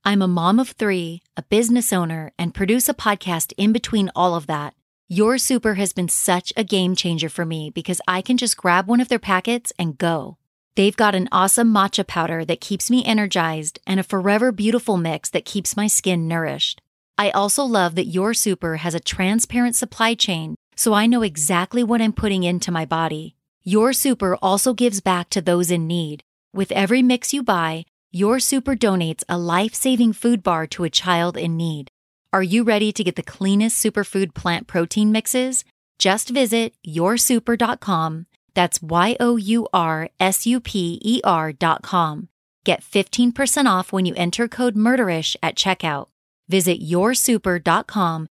I'm 0.05 0.21
a 0.21 0.29
mom 0.29 0.61
of 0.61 0.73
three, 0.73 1.23
a 1.35 1.43
business 1.45 1.91
owner, 1.91 2.33
and 2.38 2.53
produce 2.53 2.87
a 2.87 2.93
podcast 2.93 3.55
in 3.57 3.73
between 3.73 4.11
all 4.14 4.35
of 4.35 4.47
that. 4.49 4.75
Your 5.09 5.38
Super 5.38 5.76
has 5.76 5.95
been 5.95 6.11
such 6.11 6.53
a 6.59 6.64
game 6.64 6.95
changer 6.95 7.31
for 7.31 7.47
me 7.47 7.71
because 7.71 8.03
I 8.07 8.21
can 8.21 8.37
just 8.37 8.59
grab 8.59 8.87
one 8.87 9.00
of 9.00 9.09
their 9.09 9.19
packets 9.19 9.73
and 9.79 9.97
go. 9.97 10.37
They've 10.76 10.97
got 10.97 11.14
an 11.14 11.28
awesome 11.31 11.73
matcha 11.73 12.04
powder 12.04 12.45
that 12.47 12.61
keeps 12.61 12.90
me 12.90 13.04
energized 13.04 13.78
and 13.87 14.00
a 14.00 14.02
forever 14.02 14.50
beautiful 14.50 14.97
mix 14.97 15.31
that 15.31 15.45
keeps 15.45 15.76
my 15.76 15.87
skin 15.87 16.26
nourished. 16.26 16.81
I 17.16 17.31
also 17.31 17.62
love 17.62 17.95
that 17.95 18.09
Your 18.09 18.35
Super 18.35 18.76
has 18.76 18.93
a 18.93 19.00
transparent 19.00 19.76
supply 19.76 20.14
chain, 20.14 20.57
so 20.75 20.93
I 20.93 21.07
know 21.07 21.23
exactly 21.23 21.85
what 21.85 22.02
I'm 22.02 22.12
putting 22.12 22.43
into 22.43 22.73
my 22.73 22.85
body. 22.85 23.37
Your 23.62 23.93
Super 23.93 24.37
also 24.43 24.75
gives 24.75 25.00
back 25.00 25.31
to 25.31 25.40
those 25.40 25.71
in 25.71 25.87
need. 25.87 26.23
With 26.52 26.73
every 26.73 27.02
mix 27.02 27.33
you 27.33 27.45
buy, 27.45 27.85
Your 28.11 28.40
Super 28.40 28.75
donates 28.75 29.23
a 29.28 29.38
life 29.38 29.75
saving 29.75 30.12
food 30.14 30.43
bar 30.43 30.66
to 30.69 30.83
a 30.83 30.90
child 30.90 31.37
in 31.37 31.57
need. 31.57 31.88
Are 32.33 32.43
you 32.43 32.64
ready 32.64 32.90
to 32.90 33.04
get 33.04 33.14
the 33.14 33.23
cleanest 33.23 33.81
superfood 33.81 34.35
plant 34.35 34.66
protein 34.66 35.12
mixes? 35.12 35.64
Just 36.00 36.31
visit 36.31 36.75
yoursuper.com. 36.85 38.26
That's 38.55 38.81
Y 38.81 39.17
O 39.21 39.37
U 39.37 39.69
R 39.73 40.09
S 40.19 40.47
U 40.47 40.61
P 40.61 41.01
E 41.03 41.21
R 41.25 41.53
dot 41.53 41.83
com. 41.83 42.29
Get 42.65 42.83
15% 42.83 43.67
off 43.67 43.93
when 43.93 44.07
you 44.07 44.15
enter 44.17 44.49
code 44.49 44.75
MURDERISH 44.75 45.37
at 45.43 45.55
checkout. 45.55 46.07
Visit 46.49 46.81
yoursuper.com 46.81 48.29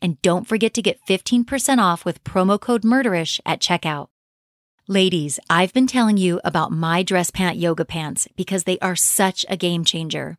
and 0.00 0.20
don't 0.22 0.46
forget 0.46 0.74
to 0.74 0.82
get 0.82 1.00
15% 1.08 1.78
off 1.78 2.04
with 2.04 2.24
promo 2.24 2.60
code 2.60 2.84
MURDERISH 2.84 3.40
at 3.44 3.60
checkout. 3.60 4.08
Ladies, 4.86 5.38
I've 5.50 5.74
been 5.74 5.86
telling 5.86 6.16
you 6.16 6.40
about 6.44 6.72
my 6.72 7.02
dress 7.02 7.30
pant 7.30 7.58
yoga 7.58 7.84
pants 7.84 8.26
because 8.36 8.64
they 8.64 8.78
are 8.78 8.96
such 8.96 9.44
a 9.48 9.56
game 9.56 9.84
changer. 9.84 10.38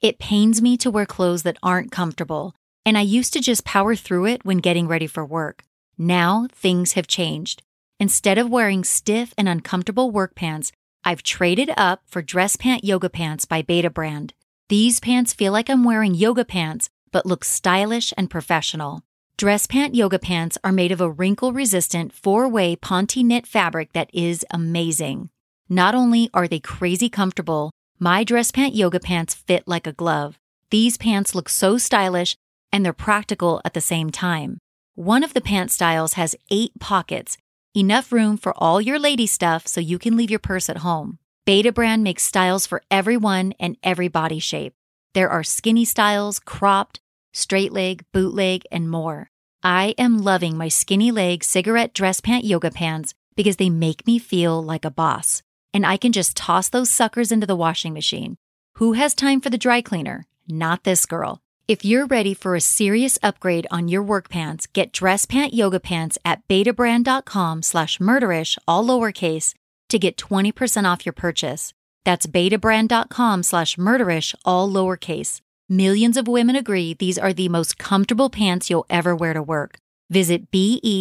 It 0.00 0.18
pains 0.18 0.60
me 0.60 0.76
to 0.78 0.90
wear 0.90 1.06
clothes 1.06 1.44
that 1.44 1.58
aren't 1.62 1.92
comfortable, 1.92 2.54
and 2.84 2.98
I 2.98 3.02
used 3.02 3.32
to 3.34 3.40
just 3.40 3.64
power 3.64 3.94
through 3.94 4.26
it 4.26 4.44
when 4.44 4.58
getting 4.58 4.88
ready 4.88 5.06
for 5.06 5.24
work. 5.24 5.62
Now 5.96 6.48
things 6.52 6.92
have 6.92 7.06
changed. 7.06 7.62
Instead 7.98 8.36
of 8.36 8.50
wearing 8.50 8.84
stiff 8.84 9.32
and 9.38 9.48
uncomfortable 9.48 10.10
work 10.10 10.34
pants, 10.34 10.70
I've 11.02 11.22
traded 11.22 11.70
up 11.78 12.02
for 12.06 12.20
dress 12.20 12.56
pant 12.56 12.84
yoga 12.84 13.08
pants 13.08 13.46
by 13.46 13.62
Beta 13.62 13.88
Brand. 13.88 14.34
These 14.68 15.00
pants 15.00 15.32
feel 15.32 15.52
like 15.52 15.70
I'm 15.70 15.82
wearing 15.82 16.14
yoga 16.14 16.44
pants, 16.44 16.90
but 17.10 17.24
look 17.24 17.42
stylish 17.42 18.12
and 18.18 18.28
professional. 18.28 19.02
Dress 19.38 19.66
pant 19.66 19.94
yoga 19.94 20.18
pants 20.18 20.58
are 20.62 20.72
made 20.72 20.92
of 20.92 21.00
a 21.00 21.10
wrinkle 21.10 21.54
resistant 21.54 22.12
four 22.12 22.48
way 22.48 22.76
Ponte 22.76 23.16
knit 23.18 23.46
fabric 23.46 23.94
that 23.94 24.10
is 24.12 24.44
amazing. 24.50 25.30
Not 25.68 25.94
only 25.94 26.28
are 26.34 26.48
they 26.48 26.60
crazy 26.60 27.08
comfortable, 27.08 27.70
my 27.98 28.24
dress 28.24 28.50
pant 28.50 28.74
yoga 28.74 29.00
pants 29.00 29.34
fit 29.34 29.66
like 29.66 29.86
a 29.86 29.92
glove. 29.92 30.38
These 30.70 30.98
pants 30.98 31.34
look 31.34 31.48
so 31.48 31.78
stylish 31.78 32.36
and 32.70 32.84
they're 32.84 32.92
practical 32.92 33.62
at 33.64 33.72
the 33.72 33.80
same 33.80 34.10
time. 34.10 34.58
One 34.96 35.22
of 35.22 35.32
the 35.32 35.40
pant 35.40 35.70
styles 35.70 36.14
has 36.14 36.36
eight 36.50 36.72
pockets, 36.78 37.38
enough 37.76 38.10
room 38.10 38.38
for 38.38 38.56
all 38.56 38.80
your 38.80 38.98
lady 38.98 39.26
stuff 39.26 39.66
so 39.66 39.80
you 39.80 39.98
can 39.98 40.16
leave 40.16 40.30
your 40.30 40.38
purse 40.38 40.70
at 40.70 40.78
home. 40.78 41.18
Beta 41.44 41.70
Brand 41.70 42.02
makes 42.02 42.22
styles 42.22 42.66
for 42.66 42.82
everyone 42.90 43.52
and 43.60 43.76
every 43.82 44.08
body 44.08 44.38
shape. 44.38 44.72
There 45.12 45.28
are 45.28 45.44
skinny 45.44 45.84
styles, 45.84 46.38
cropped, 46.38 47.00
straight 47.32 47.72
leg, 47.72 48.04
bootleg, 48.12 48.62
and 48.72 48.90
more. 48.90 49.30
I 49.62 49.94
am 49.98 50.22
loving 50.22 50.56
my 50.56 50.68
skinny 50.68 51.10
leg 51.10 51.44
cigarette 51.44 51.92
dress 51.92 52.20
pant 52.20 52.44
yoga 52.44 52.70
pants 52.70 53.14
because 53.36 53.56
they 53.56 53.70
make 53.70 54.06
me 54.06 54.18
feel 54.18 54.62
like 54.62 54.84
a 54.84 54.90
boss. 54.90 55.42
And 55.74 55.84
I 55.84 55.98
can 55.98 56.12
just 56.12 56.36
toss 56.36 56.68
those 56.68 56.90
suckers 56.90 57.30
into 57.30 57.46
the 57.46 57.56
washing 57.56 57.92
machine. 57.92 58.36
Who 58.76 58.94
has 58.94 59.14
time 59.14 59.40
for 59.40 59.50
the 59.50 59.58
dry 59.58 59.82
cleaner? 59.82 60.26
Not 60.48 60.84
this 60.84 61.06
girl. 61.06 61.40
If 61.68 61.84
you're 61.84 62.06
ready 62.06 62.32
for 62.32 62.54
a 62.54 62.60
serious 62.60 63.18
upgrade 63.24 63.66
on 63.72 63.88
your 63.88 64.00
work 64.00 64.28
pants, 64.28 64.68
get 64.68 64.92
dress 64.92 65.26
pant 65.26 65.52
yoga 65.52 65.80
pants 65.80 66.16
at 66.24 66.46
betabrand.com 66.46 67.62
slash 67.62 67.98
murderish, 67.98 68.56
all 68.68 68.84
lowercase, 68.84 69.52
to 69.88 69.98
get 69.98 70.16
20% 70.16 70.84
off 70.84 71.04
your 71.04 71.12
purchase. 71.12 71.74
That's 72.04 72.28
betabrand.com 72.28 73.42
slash 73.42 73.74
murderish, 73.74 74.32
all 74.44 74.70
lowercase. 74.70 75.40
Millions 75.68 76.16
of 76.16 76.28
women 76.28 76.54
agree 76.54 76.94
these 76.94 77.18
are 77.18 77.32
the 77.32 77.48
most 77.48 77.78
comfortable 77.78 78.30
pants 78.30 78.70
you'll 78.70 78.86
ever 78.88 79.16
wear 79.16 79.34
to 79.34 79.42
work. 79.42 79.78
Visit 80.08 80.52
B-E-T-A-B-R-A-N-D 80.52 80.92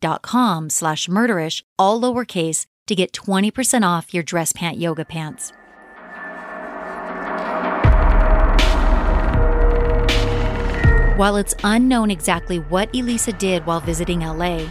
dot 0.00 0.22
com 0.22 0.70
slash 0.70 1.06
murderish, 1.06 1.64
all 1.78 2.00
lowercase, 2.00 2.64
to 2.86 2.94
get 2.94 3.12
20% 3.12 3.86
off 3.86 4.14
your 4.14 4.22
dress 4.22 4.54
pant 4.54 4.78
yoga 4.78 5.04
pants. 5.04 5.52
While 11.16 11.36
it's 11.36 11.54
unknown 11.62 12.10
exactly 12.10 12.58
what 12.58 12.88
Elisa 12.96 13.32
did 13.34 13.66
while 13.66 13.80
visiting 13.80 14.20
LA, 14.20 14.66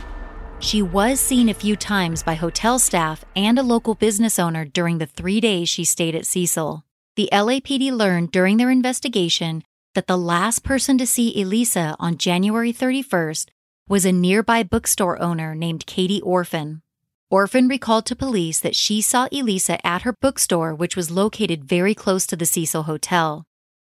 she 0.57 0.81
was 0.81 1.19
seen 1.19 1.49
a 1.49 1.53
few 1.53 1.75
times 1.75 2.23
by 2.23 2.33
hotel 2.33 2.79
staff 2.79 3.23
and 3.35 3.59
a 3.59 3.63
local 3.63 3.93
business 3.93 4.39
owner 4.39 4.65
during 4.65 4.97
the 4.97 5.05
three 5.05 5.39
days 5.39 5.69
she 5.69 5.85
stayed 5.85 6.15
at 6.15 6.25
Cecil. 6.25 6.83
The 7.15 7.29
LAPD 7.31 7.91
learned 7.91 8.31
during 8.31 8.57
their 8.57 8.71
investigation 8.71 9.63
that 9.93 10.07
the 10.07 10.17
last 10.17 10.63
person 10.63 10.97
to 10.97 11.05
see 11.05 11.39
Elisa 11.39 11.95
on 11.99 12.17
January 12.17 12.73
31st 12.73 13.49
was 13.87 14.03
a 14.03 14.11
nearby 14.11 14.63
bookstore 14.63 15.21
owner 15.21 15.53
named 15.53 15.85
Katie 15.85 16.21
Orphan. 16.21 16.81
Orphan 17.29 17.67
recalled 17.67 18.07
to 18.07 18.15
police 18.15 18.59
that 18.61 18.75
she 18.75 18.99
saw 18.99 19.27
Elisa 19.31 19.85
at 19.85 20.01
her 20.01 20.13
bookstore, 20.19 20.73
which 20.73 20.95
was 20.95 21.11
located 21.11 21.65
very 21.65 21.93
close 21.93 22.25
to 22.25 22.35
the 22.35 22.47
Cecil 22.47 22.83
Hotel. 22.83 23.45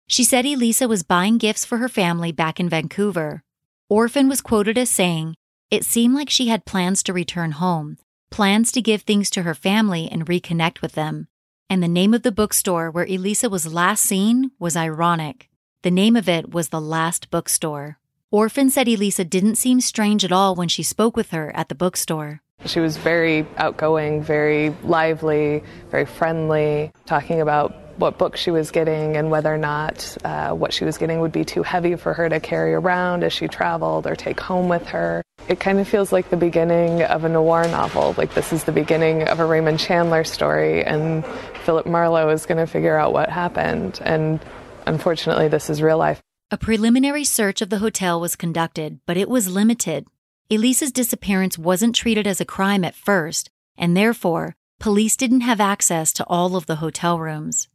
She 0.07 0.23
said 0.23 0.45
Elisa 0.45 0.87
was 0.87 1.03
buying 1.03 1.37
gifts 1.37 1.65
for 1.65 1.77
her 1.77 1.89
family 1.89 2.31
back 2.31 2.59
in 2.59 2.69
Vancouver. 2.69 3.43
Orphan 3.89 4.29
was 4.29 4.41
quoted 4.41 4.77
as 4.77 4.89
saying, 4.89 5.35
It 5.71 5.83
seemed 5.83 6.13
like 6.13 6.29
she 6.29 6.47
had 6.47 6.65
plans 6.65 7.01
to 7.03 7.13
return 7.13 7.53
home, 7.53 7.97
plans 8.29 8.71
to 8.73 8.81
give 8.81 9.01
things 9.01 9.29
to 9.31 9.41
her 9.41 9.55
family 9.55 10.07
and 10.11 10.25
reconnect 10.25 10.81
with 10.81 10.93
them. 10.93 11.27
And 11.69 11.81
the 11.81 11.87
name 11.87 12.13
of 12.13 12.21
the 12.21 12.31
bookstore 12.31 12.91
where 12.91 13.05
Elisa 13.05 13.49
was 13.49 13.73
last 13.73 14.03
seen 14.03 14.51
was 14.59 14.77
ironic. 14.77 15.49
The 15.81 15.91
name 15.91 16.15
of 16.15 16.29
it 16.29 16.51
was 16.51 16.69
The 16.69 16.81
Last 16.81 17.31
Bookstore. 17.31 17.99
Orphan 18.31 18.69
said 18.69 18.87
Elisa 18.87 19.23
didn't 19.23 19.55
seem 19.55 19.81
strange 19.81 20.23
at 20.23 20.31
all 20.31 20.55
when 20.55 20.67
she 20.67 20.83
spoke 20.83 21.15
with 21.15 21.31
her 21.31 21.55
at 21.55 21.69
the 21.69 21.75
bookstore. 21.75 22.41
She 22.65 22.79
was 22.79 22.97
very 22.97 23.45
outgoing, 23.57 24.21
very 24.23 24.69
lively, 24.83 25.63
very 25.89 26.05
friendly, 26.05 26.91
talking 27.05 27.41
about 27.41 27.84
what 27.97 28.17
book 28.17 28.35
she 28.35 28.51
was 28.51 28.71
getting 28.71 29.15
and 29.17 29.31
whether 29.31 29.53
or 29.53 29.57
not 29.57 30.17
uh, 30.23 30.51
what 30.51 30.73
she 30.73 30.85
was 30.85 30.97
getting 30.97 31.19
would 31.19 31.31
be 31.31 31.45
too 31.45 31.63
heavy 31.63 31.95
for 31.95 32.13
her 32.13 32.27
to 32.29 32.39
carry 32.39 32.73
around 32.73 33.23
as 33.23 33.33
she 33.33 33.47
traveled 33.47 34.05
or 34.07 34.15
take 34.15 34.39
home 34.39 34.67
with 34.67 34.85
her. 34.87 35.21
It 35.47 35.59
kind 35.59 35.79
of 35.79 35.87
feels 35.87 36.11
like 36.11 36.29
the 36.29 36.37
beginning 36.37 37.03
of 37.03 37.23
a 37.23 37.29
noir 37.29 37.63
novel. 37.67 38.15
Like 38.17 38.33
this 38.33 38.51
is 38.51 38.63
the 38.63 38.71
beginning 38.71 39.27
of 39.27 39.39
a 39.39 39.45
Raymond 39.45 39.79
Chandler 39.79 40.23
story, 40.23 40.83
and 40.83 41.25
Philip 41.63 41.85
Marlowe 41.85 42.29
is 42.29 42.45
going 42.45 42.57
to 42.57 42.67
figure 42.67 42.97
out 42.97 43.13
what 43.13 43.29
happened. 43.29 43.99
And 44.03 44.39
unfortunately, 44.85 45.47
this 45.47 45.69
is 45.69 45.81
real 45.81 45.97
life. 45.97 46.21
A 46.51 46.57
preliminary 46.57 47.23
search 47.23 47.61
of 47.61 47.69
the 47.69 47.79
hotel 47.79 48.19
was 48.19 48.35
conducted, 48.35 48.99
but 49.05 49.17
it 49.17 49.29
was 49.29 49.47
limited. 49.49 50.07
Elisa's 50.49 50.91
disappearance 50.91 51.57
wasn't 51.57 51.95
treated 51.95 52.27
as 52.27 52.39
a 52.39 52.45
crime 52.45 52.83
at 52.85 52.95
first, 52.95 53.49
and 53.77 53.97
therefore, 53.97 54.55
police 54.79 55.17
didn't 55.17 55.41
have 55.41 55.59
access 55.59 56.13
to 56.13 56.25
all 56.27 56.55
of 56.55 56.67
the 56.67 56.77
hotel 56.77 57.17
rooms. 57.17 57.67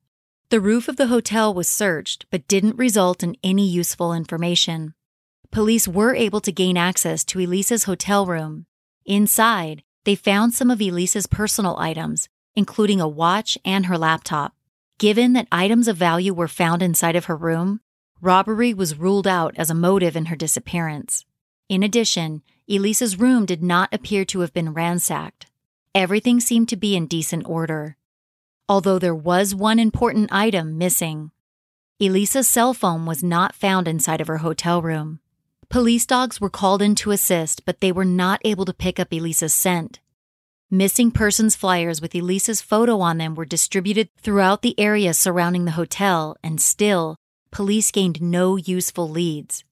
The 0.51 0.61
roof 0.61 0.89
of 0.89 0.97
the 0.97 1.07
hotel 1.07 1.55
was 1.55 1.69
searched, 1.69 2.27
but 2.29 2.49
didn't 2.49 2.77
result 2.77 3.23
in 3.23 3.37
any 3.41 3.69
useful 3.69 4.13
information. 4.13 4.95
Police 5.53 5.87
were 5.87 6.13
able 6.13 6.41
to 6.41 6.51
gain 6.51 6.77
access 6.77 7.23
to 7.27 7.39
Elisa's 7.39 7.85
hotel 7.85 8.27
room. 8.27 8.67
Inside, 9.07 9.85
they 10.03 10.17
found 10.17 10.53
some 10.53 10.69
of 10.69 10.81
Elisa's 10.81 11.29
personal 11.29 11.77
items, 11.79 12.29
including 12.57 13.01
a 13.01 13.07
watch 13.07 13.59
and 13.65 13.87
her 13.87 13.97
laptop. 13.97 14.57
Given 14.99 15.35
that 15.35 15.47
items 15.53 15.87
of 15.87 15.97
value 15.97 16.35
were 16.35 16.49
found 16.49 16.83
inside 16.83 17.15
of 17.15 17.27
her 17.27 17.37
room, 17.37 17.81
robbery 18.21 18.75
was 18.75 18.99
ruled 18.99 19.29
out 19.29 19.55
as 19.57 19.71
a 19.71 19.75
motive 19.75 20.17
in 20.17 20.27
her 20.27 20.37
disappearance. 20.37 21.25
In 21.69 21.85
addition, 21.85 22.43
Elisa's 22.69 23.21
room 23.21 23.47
did 23.47 23.63
not 23.63 23.95
appear 23.95 24.25
to 24.25 24.41
have 24.41 24.53
been 24.53 24.75
ransacked. 24.75 25.47
Everything 25.95 26.41
seemed 26.41 26.69
to 26.71 26.77
be 26.77 26.97
in 26.97 27.07
decent 27.07 27.49
order 27.49 27.97
although 28.71 29.01
there 29.01 29.13
was 29.13 29.53
one 29.53 29.81
important 29.81 30.31
item 30.31 30.79
missing. 30.79 31.33
Elisa's 31.99 32.47
cell 32.47 32.73
phone 32.73 33.05
was 33.05 33.21
not 33.21 33.53
found 33.53 33.89
inside 33.89 34.21
of 34.21 34.29
her 34.29 34.39
hotel 34.39 34.81
room. 34.81 35.19
Police 35.69 36.07
dogs 36.07 36.41
were 36.41 36.49
called 36.49 36.81
in 36.81 36.95
to 36.95 37.11
assist, 37.11 37.65
but 37.65 37.81
they 37.81 37.91
were 37.91 38.05
not 38.05 38.41
able 38.45 38.65
to 38.65 38.73
pick 38.73 39.01
up 39.01 39.13
Elisa's 39.13 39.53
scent. 39.53 39.99
Missing 40.71 41.11
persons 41.11 41.57
flyers 41.57 42.01
with 42.01 42.15
Elisa's 42.15 42.61
photo 42.61 43.01
on 43.01 43.19
them 43.19 43.35
were 43.35 43.45
distributed 43.45 44.09
throughout 44.17 44.63
the 44.63 44.79
area 44.79 45.15
surrounding 45.15 45.65
the 45.65 45.73
hotel, 45.73 46.37
and 46.45 46.61
still, 46.61 47.17
police 47.51 47.91
gained 47.91 48.23
no 48.23 48.55
useful 48.55 49.09
leads. 49.09 49.65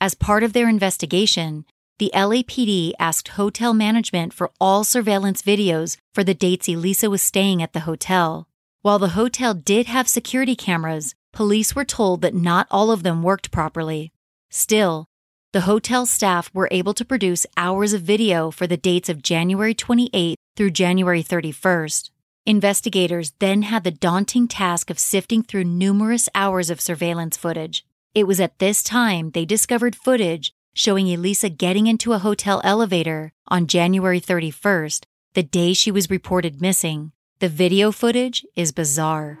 As 0.00 0.16
part 0.16 0.42
of 0.42 0.52
their 0.52 0.68
investigation, 0.68 1.66
the 1.98 2.10
LAPD 2.12 2.92
asked 2.98 3.28
hotel 3.28 3.72
management 3.72 4.32
for 4.32 4.50
all 4.60 4.82
surveillance 4.82 5.42
videos 5.42 5.96
for 6.12 6.24
the 6.24 6.34
dates 6.34 6.68
Elisa 6.68 7.08
was 7.08 7.22
staying 7.22 7.62
at 7.62 7.72
the 7.72 7.80
hotel. 7.80 8.48
While 8.82 8.98
the 8.98 9.10
hotel 9.10 9.54
did 9.54 9.86
have 9.86 10.08
security 10.08 10.56
cameras, 10.56 11.14
police 11.32 11.76
were 11.76 11.84
told 11.84 12.20
that 12.22 12.34
not 12.34 12.66
all 12.70 12.90
of 12.90 13.04
them 13.04 13.22
worked 13.22 13.52
properly. 13.52 14.12
Still, 14.50 15.06
the 15.52 15.62
hotel 15.62 16.04
staff 16.04 16.50
were 16.52 16.68
able 16.72 16.94
to 16.94 17.04
produce 17.04 17.46
hours 17.56 17.92
of 17.92 18.02
video 18.02 18.50
for 18.50 18.66
the 18.66 18.76
dates 18.76 19.08
of 19.08 19.22
January 19.22 19.74
28th 19.74 20.34
through 20.56 20.70
January 20.72 21.22
31st. 21.22 22.10
Investigators 22.44 23.32
then 23.38 23.62
had 23.62 23.84
the 23.84 23.92
daunting 23.92 24.48
task 24.48 24.90
of 24.90 24.98
sifting 24.98 25.44
through 25.44 25.64
numerous 25.64 26.28
hours 26.34 26.70
of 26.70 26.80
surveillance 26.80 27.36
footage. 27.36 27.86
It 28.16 28.26
was 28.26 28.40
at 28.40 28.58
this 28.58 28.82
time 28.82 29.30
they 29.30 29.44
discovered 29.44 29.94
footage 29.94 30.52
showing 30.74 31.08
Elisa 31.08 31.48
getting 31.48 31.86
into 31.86 32.12
a 32.12 32.18
hotel 32.18 32.60
elevator 32.64 33.32
on 33.48 33.68
January 33.68 34.20
31st, 34.20 35.04
the 35.34 35.42
day 35.42 35.72
she 35.72 35.90
was 35.90 36.10
reported 36.10 36.60
missing. 36.60 37.12
The 37.38 37.48
video 37.48 37.92
footage 37.92 38.44
is 38.56 38.72
bizarre. 38.72 39.38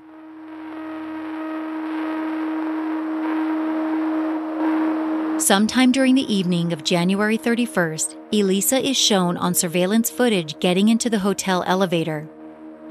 Sometime 5.38 5.90
during 5.90 6.14
the 6.14 6.32
evening 6.32 6.72
of 6.72 6.84
January 6.84 7.36
31st, 7.36 8.16
Elisa 8.32 8.78
is 8.78 8.96
shown 8.96 9.36
on 9.36 9.52
surveillance 9.52 10.08
footage 10.08 10.58
getting 10.60 10.88
into 10.88 11.10
the 11.10 11.18
hotel 11.18 11.64
elevator. 11.66 12.28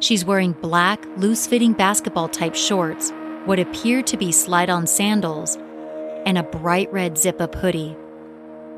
She's 0.01 0.25
wearing 0.25 0.51
black, 0.51 1.03
loose 1.15 1.47
fitting 1.47 1.71
basketball 1.71 2.27
type 2.27 2.55
shorts, 2.55 3.11
what 3.45 3.59
appear 3.59 4.01
to 4.03 4.17
be 4.17 4.33
slide 4.33 4.69
on 4.69 4.85
sandals, 4.85 5.57
and 6.25 6.37
a 6.37 6.43
bright 6.43 6.91
red 6.91 7.17
zip 7.17 7.39
up 7.39 7.55
hoodie. 7.55 7.95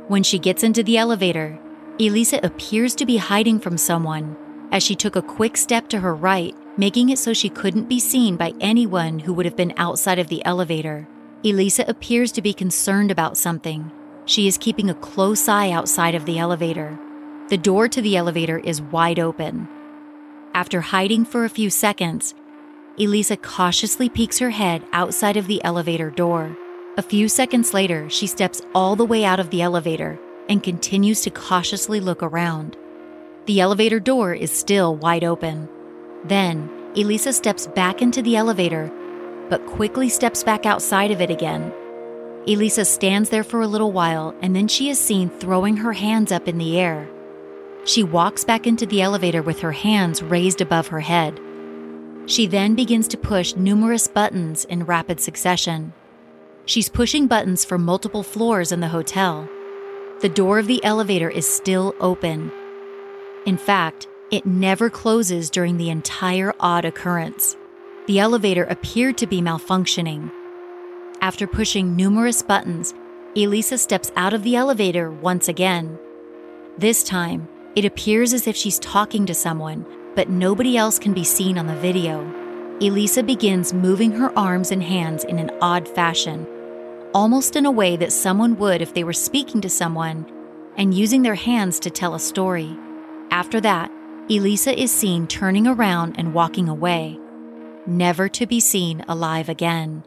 When 0.08 0.22
she 0.22 0.38
gets 0.38 0.62
into 0.62 0.84
the 0.84 0.98
elevator, 0.98 1.58
Elisa 2.00 2.40
appears 2.44 2.94
to 2.96 3.06
be 3.08 3.18
hiding 3.18 3.60
from 3.60 3.78
someone 3.78 4.38
as 4.72 4.84
she 4.84 4.96
took 4.96 5.16
a 5.16 5.22
quick 5.22 5.58
step 5.58 5.88
to 5.90 6.00
her 6.00 6.14
right, 6.14 6.56
making 6.78 7.10
it 7.10 7.18
so 7.18 7.34
she 7.34 7.50
couldn't 7.50 7.90
be 7.90 8.00
seen 8.00 8.36
by 8.36 8.54
anyone 8.60 9.18
who 9.20 9.34
would 9.34 9.46
have 9.46 9.56
been 9.56 9.74
outside 9.78 10.20
of 10.20 10.28
the 10.28 10.46
elevator. 10.46 11.08
Elisa 11.44 11.86
appears 11.88 12.32
to 12.34 12.42
be 12.42 12.54
concerned 12.54 13.10
about 13.10 13.38
something. 13.38 13.92
She 14.26 14.48
is 14.48 14.58
keeping 14.58 14.90
a 14.90 14.96
close 14.96 15.48
eye 15.48 15.72
outside 15.72 16.14
of 16.14 16.26
the 16.26 16.38
elevator. 16.38 17.00
The 17.50 17.58
door 17.58 17.88
to 17.88 18.02
the 18.02 18.18
elevator 18.18 18.60
is 18.60 18.82
wide 18.82 19.20
open. 19.20 19.68
After 20.54 20.82
hiding 20.82 21.26
for 21.26 21.46
a 21.46 21.50
few 21.50 21.70
seconds, 21.70 22.36
Elisa 23.00 23.38
cautiously 23.38 24.10
peeks 24.10 24.40
her 24.40 24.52
head 24.52 24.84
outside 24.94 25.38
of 25.38 25.48
the 25.48 25.64
elevator 25.64 26.10
door. 26.10 26.58
A 26.98 27.02
few 27.02 27.28
seconds 27.28 27.74
later, 27.74 28.10
she 28.10 28.26
steps 28.26 28.62
all 28.74 28.96
the 28.96 29.06
way 29.06 29.26
out 29.26 29.42
of 29.42 29.50
the 29.50 29.62
elevator 29.62 30.18
and 30.48 30.64
continues 30.64 31.22
to 31.22 31.30
cautiously 31.30 32.00
look 32.00 32.24
around. 32.24 32.78
The 33.48 33.60
elevator 33.60 34.00
door 34.00 34.34
is 34.34 34.50
still 34.50 34.96
wide 34.96 35.26
open. 35.26 35.68
Then, 36.24 36.70
Elisa 36.96 37.34
steps 37.34 37.68
back 37.68 38.02
into 38.02 38.22
the 38.22 38.38
elevator, 38.38 38.90
but 39.50 39.66
quickly 39.66 40.08
steps 40.08 40.42
back 40.42 40.66
outside 40.66 41.12
of 41.12 41.20
it 41.20 41.30
again. 41.30 41.74
Elisa 42.48 42.86
stands 42.86 43.30
there 43.30 43.44
for 43.44 43.62
a 43.62 43.68
little 43.68 43.92
while 43.92 44.34
and 44.42 44.56
then 44.56 44.70
she 44.70 44.90
is 44.90 44.98
seen 44.98 45.30
throwing 45.30 45.76
her 45.78 45.94
hands 45.94 46.32
up 46.32 46.48
in 46.48 46.58
the 46.58 46.80
air. 46.80 47.10
She 47.84 48.04
walks 48.04 48.46
back 48.46 48.66
into 48.66 48.86
the 48.86 49.02
elevator 49.02 49.42
with 49.42 49.60
her 49.60 49.74
hands 49.74 50.24
raised 50.24 50.62
above 50.62 50.88
her 50.88 51.02
head. 51.02 51.42
She 52.26 52.48
then 52.48 52.74
begins 52.74 53.10
to 53.10 53.18
push 53.18 53.56
numerous 53.56 54.08
buttons 54.08 54.64
in 54.66 54.86
rapid 54.86 55.20
succession. 55.20 55.94
She's 56.68 56.90
pushing 56.90 57.28
buttons 57.28 57.64
for 57.64 57.78
multiple 57.78 58.24
floors 58.24 58.72
in 58.72 58.80
the 58.80 58.88
hotel. 58.88 59.48
The 60.22 60.30
door 60.30 60.58
of 60.58 60.68
the 60.68 60.84
elevator 60.84 61.30
is 61.30 61.48
still 61.48 61.94
open. 62.00 62.52
In 63.46 63.58
fact, 63.58 64.08
it 64.32 64.46
never 64.46 64.90
closes 64.90 65.52
during 65.52 65.78
the 65.78 65.92
entire 65.92 66.54
odd 66.60 66.84
occurrence. 66.84 67.56
The 68.08 68.20
elevator 68.20 68.64
appeared 68.64 69.18
to 69.20 69.28
be 69.28 69.42
malfunctioning. 69.42 70.32
After 71.22 71.46
pushing 71.46 71.96
numerous 71.96 72.42
buttons, 72.42 72.96
Elisa 73.36 73.78
steps 73.78 74.12
out 74.16 74.34
of 74.34 74.42
the 74.42 74.56
elevator 74.56 75.12
once 75.12 75.48
again. 75.48 76.00
This 76.78 77.04
time, 77.04 77.48
it 77.76 77.86
appears 77.86 78.34
as 78.34 78.48
if 78.48 78.56
she's 78.56 78.80
talking 78.80 79.26
to 79.28 79.36
someone, 79.36 79.86
but 80.16 80.30
nobody 80.30 80.78
else 80.78 80.98
can 80.98 81.14
be 81.14 81.24
seen 81.24 81.58
on 81.58 81.68
the 81.68 81.76
video. 81.76 82.24
Elisa 82.82 83.22
begins 83.22 83.74
moving 83.74 84.12
her 84.12 84.38
arms 84.38 84.72
and 84.72 84.82
hands 84.82 85.24
in 85.24 85.38
an 85.40 85.52
odd 85.62 85.88
fashion, 85.88 86.48
almost 87.16 87.56
in 87.56 87.66
a 87.66 87.72
way 87.72 87.96
that 87.96 88.12
someone 88.12 88.58
would 88.58 88.82
if 88.82 88.94
they 88.94 89.06
were 89.06 89.14
speaking 89.14 89.62
to 89.62 89.70
someone 89.70 90.30
and 90.76 90.94
using 90.94 91.22
their 91.22 91.36
hands 91.36 91.80
to 91.80 91.90
tell 91.90 92.14
a 92.14 92.20
story. 92.20 92.78
After 93.32 93.62
that, 93.62 93.90
Elisa 94.30 94.78
is 94.78 94.92
seen 94.92 95.26
turning 95.26 95.66
around 95.66 96.16
and 96.20 96.34
walking 96.34 96.68
away, 96.68 97.18
never 97.88 98.28
to 98.28 98.46
be 98.46 98.60
seen 98.60 99.06
alive 99.08 99.48
again. 99.48 100.04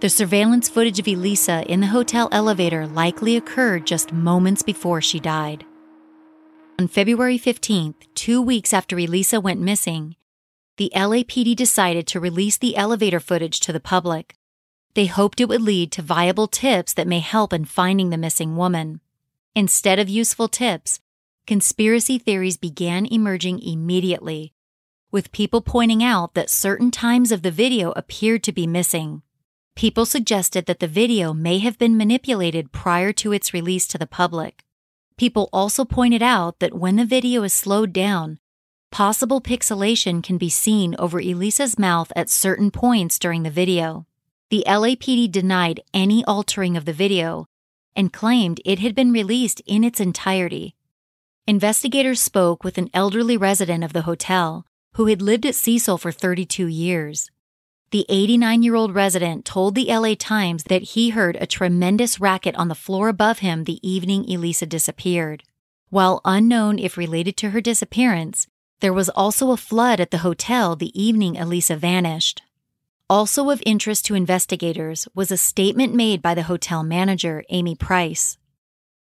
The 0.00 0.08
surveillance 0.08 0.66
footage 0.70 0.98
of 0.98 1.06
Elisa 1.06 1.62
in 1.70 1.80
the 1.80 1.88
hotel 1.88 2.30
elevator 2.32 2.86
likely 2.86 3.36
occurred 3.36 3.86
just 3.86 4.10
moments 4.10 4.62
before 4.62 5.02
she 5.02 5.20
died. 5.20 5.66
On 6.78 6.88
February 6.88 7.38
15th, 7.38 8.06
two 8.14 8.40
weeks 8.40 8.72
after 8.72 8.98
Elisa 8.98 9.42
went 9.42 9.60
missing, 9.60 10.16
the 10.78 10.90
LAPD 10.96 11.54
decided 11.54 12.06
to 12.06 12.18
release 12.18 12.56
the 12.56 12.76
elevator 12.76 13.20
footage 13.20 13.60
to 13.60 13.74
the 13.74 13.78
public. 13.78 14.36
They 14.94 15.06
hoped 15.06 15.40
it 15.40 15.48
would 15.48 15.62
lead 15.62 15.90
to 15.92 16.02
viable 16.02 16.46
tips 16.46 16.94
that 16.94 17.08
may 17.08 17.18
help 17.18 17.52
in 17.52 17.64
finding 17.64 18.10
the 18.10 18.16
missing 18.16 18.56
woman. 18.56 19.00
Instead 19.54 19.98
of 19.98 20.08
useful 20.08 20.48
tips, 20.48 21.00
conspiracy 21.46 22.16
theories 22.16 22.56
began 22.56 23.06
emerging 23.06 23.60
immediately, 23.60 24.52
with 25.10 25.32
people 25.32 25.60
pointing 25.60 26.02
out 26.02 26.34
that 26.34 26.48
certain 26.48 26.90
times 26.90 27.32
of 27.32 27.42
the 27.42 27.50
video 27.50 27.92
appeared 27.92 28.42
to 28.44 28.52
be 28.52 28.66
missing. 28.66 29.22
People 29.74 30.06
suggested 30.06 30.66
that 30.66 30.78
the 30.78 30.86
video 30.86 31.32
may 31.32 31.58
have 31.58 31.78
been 31.78 31.96
manipulated 31.96 32.70
prior 32.70 33.12
to 33.14 33.32
its 33.32 33.52
release 33.52 33.88
to 33.88 33.98
the 33.98 34.06
public. 34.06 34.64
People 35.16 35.48
also 35.52 35.84
pointed 35.84 36.22
out 36.22 36.60
that 36.60 36.74
when 36.74 36.94
the 36.96 37.04
video 37.04 37.42
is 37.42 37.52
slowed 37.52 37.92
down, 37.92 38.38
possible 38.92 39.40
pixelation 39.40 40.22
can 40.22 40.38
be 40.38 40.48
seen 40.48 40.94
over 41.00 41.20
Elisa's 41.20 41.78
mouth 41.78 42.12
at 42.14 42.30
certain 42.30 42.70
points 42.70 43.18
during 43.18 43.42
the 43.42 43.50
video. 43.50 44.06
The 44.54 44.62
LAPD 44.68 45.32
denied 45.32 45.80
any 45.92 46.24
altering 46.26 46.76
of 46.76 46.84
the 46.84 46.92
video 46.92 47.46
and 47.96 48.12
claimed 48.12 48.60
it 48.64 48.78
had 48.78 48.94
been 48.94 49.10
released 49.10 49.60
in 49.66 49.82
its 49.82 49.98
entirety. 49.98 50.76
Investigators 51.48 52.20
spoke 52.20 52.62
with 52.62 52.78
an 52.78 52.88
elderly 52.94 53.36
resident 53.36 53.82
of 53.82 53.92
the 53.92 54.02
hotel 54.02 54.64
who 54.92 55.06
had 55.06 55.20
lived 55.20 55.44
at 55.44 55.56
Cecil 55.56 55.98
for 55.98 56.12
32 56.12 56.68
years. 56.68 57.32
The 57.90 58.06
89 58.08 58.62
year 58.62 58.76
old 58.76 58.94
resident 58.94 59.44
told 59.44 59.74
the 59.74 59.92
LA 59.92 60.14
Times 60.16 60.62
that 60.68 60.82
he 60.82 61.10
heard 61.10 61.36
a 61.40 61.48
tremendous 61.48 62.20
racket 62.20 62.54
on 62.54 62.68
the 62.68 62.76
floor 62.76 63.08
above 63.08 63.40
him 63.40 63.64
the 63.64 63.80
evening 63.82 64.24
Elisa 64.32 64.66
disappeared. 64.66 65.42
While 65.90 66.20
unknown 66.24 66.78
if 66.78 66.96
related 66.96 67.36
to 67.38 67.50
her 67.50 67.60
disappearance, 67.60 68.46
there 68.78 68.92
was 68.92 69.08
also 69.08 69.50
a 69.50 69.56
flood 69.56 69.98
at 69.98 70.12
the 70.12 70.18
hotel 70.18 70.76
the 70.76 70.92
evening 70.94 71.36
Elisa 71.36 71.74
vanished. 71.74 72.40
Also 73.10 73.50
of 73.50 73.62
interest 73.66 74.06
to 74.06 74.14
investigators 74.14 75.06
was 75.14 75.30
a 75.30 75.36
statement 75.36 75.94
made 75.94 76.22
by 76.22 76.34
the 76.34 76.44
hotel 76.44 76.82
manager, 76.82 77.44
Amy 77.50 77.74
Price. 77.74 78.38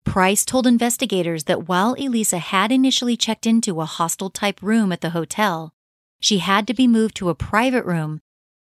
Price 0.04 0.44
told 0.44 0.66
investigators 0.66 1.44
that 1.44 1.68
while 1.68 1.94
Elisa 1.94 2.40
had 2.40 2.72
initially 2.72 3.16
checked 3.16 3.46
into 3.46 3.80
a 3.80 3.86
hostel 3.86 4.32
type 4.32 4.60
room 4.64 4.92
at 4.92 5.02
the 5.02 5.12
hotel, 5.12 5.72
she 6.20 6.40
had 6.40 6.66
to 6.66 6.74
be 6.74 6.88
moved 6.88 7.16
to 7.16 7.30
a 7.30 7.36
private 7.36 7.86
room 7.86 8.22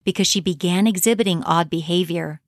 because 0.06 0.26
she 0.26 0.40
began 0.40 0.88
exhibiting 0.88 1.44
odd 1.44 1.70
behavior. 1.70 2.40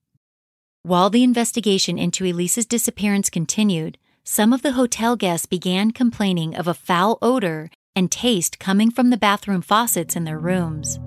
While 0.83 1.09
the 1.09 1.23
investigation 1.23 1.97
into 1.97 2.23
Elisa's 2.23 2.65
disappearance 2.65 3.29
continued, 3.29 3.97
some 4.23 4.53
of 4.53 4.61
the 4.61 4.73
hotel 4.73 5.17
guests 5.17 5.45
began 5.45 5.91
complaining 5.91 6.55
of 6.55 6.69
a 6.69 6.73
foul 6.73 7.17
odor 7.21 7.69
and 7.97 8.09
taste 8.09 8.59
coming 8.59 8.91
from 8.91 9.09
the 9.09 9.17
bathroom 9.17 9.61
faucets 9.61 10.15
in 10.15 10.23
their 10.23 10.39
rooms. 10.39 10.99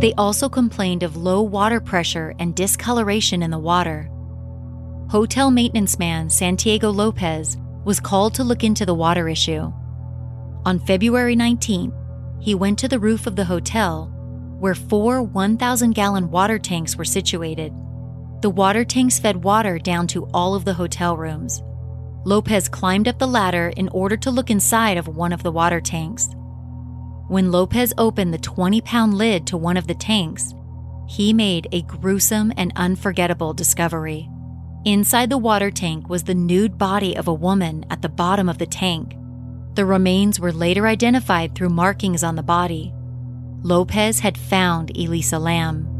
They 0.00 0.12
also 0.14 0.48
complained 0.48 1.02
of 1.02 1.16
low 1.16 1.40
water 1.40 1.80
pressure 1.80 2.34
and 2.38 2.54
discoloration 2.54 3.42
in 3.42 3.50
the 3.50 3.58
water. 3.58 4.10
Hotel 5.08 5.50
maintenance 5.50 5.98
man 5.98 6.28
Santiago 6.28 6.90
Lopez 6.90 7.56
was 7.84 7.98
called 8.00 8.34
to 8.34 8.44
look 8.44 8.62
into 8.62 8.84
the 8.84 8.94
water 8.94 9.28
issue. 9.28 9.72
On 10.66 10.84
February 10.86 11.34
19th, 11.34 11.94
he 12.40 12.54
went 12.54 12.78
to 12.80 12.88
the 12.88 12.98
roof 12.98 13.26
of 13.26 13.36
the 13.36 13.44
hotel 13.44 14.12
where 14.58 14.74
four 14.74 15.22
1,000 15.22 15.92
gallon 15.92 16.30
water 16.30 16.58
tanks 16.58 16.96
were 16.96 17.04
situated. 17.04 17.72
The 18.42 18.50
water 18.50 18.84
tanks 18.84 19.18
fed 19.18 19.44
water 19.44 19.78
down 19.78 20.06
to 20.08 20.26
all 20.34 20.54
of 20.54 20.64
the 20.64 20.74
hotel 20.74 21.16
rooms. 21.16 21.62
Lopez 22.24 22.68
climbed 22.68 23.08
up 23.08 23.18
the 23.18 23.26
ladder 23.26 23.72
in 23.76 23.88
order 23.90 24.16
to 24.18 24.30
look 24.30 24.50
inside 24.50 24.98
of 24.98 25.08
one 25.08 25.32
of 25.32 25.42
the 25.42 25.52
water 25.52 25.80
tanks. 25.80 26.28
When 27.28 27.50
Lopez 27.50 27.92
opened 27.98 28.32
the 28.32 28.38
20 28.38 28.80
pound 28.82 29.14
lid 29.14 29.46
to 29.48 29.56
one 29.56 29.76
of 29.76 29.88
the 29.88 29.94
tanks, 29.94 30.54
he 31.08 31.32
made 31.32 31.66
a 31.72 31.82
gruesome 31.82 32.52
and 32.56 32.72
unforgettable 32.76 33.52
discovery. 33.52 34.28
Inside 34.84 35.30
the 35.30 35.38
water 35.38 35.72
tank 35.72 36.08
was 36.08 36.22
the 36.22 36.34
nude 36.34 36.78
body 36.78 37.16
of 37.16 37.26
a 37.26 37.34
woman 37.34 37.84
at 37.90 38.02
the 38.02 38.08
bottom 38.08 38.48
of 38.48 38.58
the 38.58 38.66
tank. 38.66 39.16
The 39.74 39.84
remains 39.84 40.38
were 40.38 40.52
later 40.52 40.86
identified 40.86 41.54
through 41.54 41.70
markings 41.70 42.22
on 42.22 42.36
the 42.36 42.42
body. 42.44 42.94
Lopez 43.62 44.20
had 44.20 44.38
found 44.38 44.96
Elisa 44.96 45.40
Lam. 45.40 45.95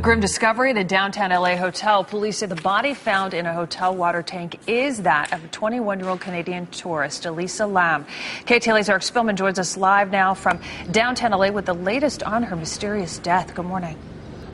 A 0.00 0.02
grim 0.02 0.20
discovery 0.20 0.70
at 0.70 0.78
a 0.78 0.84
downtown 0.84 1.28
LA 1.28 1.56
hotel. 1.56 2.02
Police 2.04 2.38
say 2.38 2.46
the 2.46 2.54
body 2.54 2.94
found 2.94 3.34
in 3.34 3.44
a 3.44 3.52
hotel 3.52 3.94
water 3.94 4.22
tank 4.22 4.58
is 4.66 5.02
that 5.02 5.30
of 5.30 5.44
a 5.44 5.48
21 5.48 6.00
year 6.00 6.08
old 6.08 6.22
Canadian 6.22 6.68
tourist, 6.68 7.26
Elisa 7.26 7.66
Lam. 7.66 8.06
KTLA's 8.46 8.88
Eric 8.88 9.02
Spillman 9.02 9.34
joins 9.34 9.58
us 9.58 9.76
live 9.76 10.10
now 10.10 10.32
from 10.32 10.58
downtown 10.90 11.32
LA 11.32 11.50
with 11.50 11.66
the 11.66 11.74
latest 11.74 12.22
on 12.22 12.42
her 12.44 12.56
mysterious 12.56 13.18
death. 13.18 13.54
Good 13.54 13.66
morning. 13.66 13.98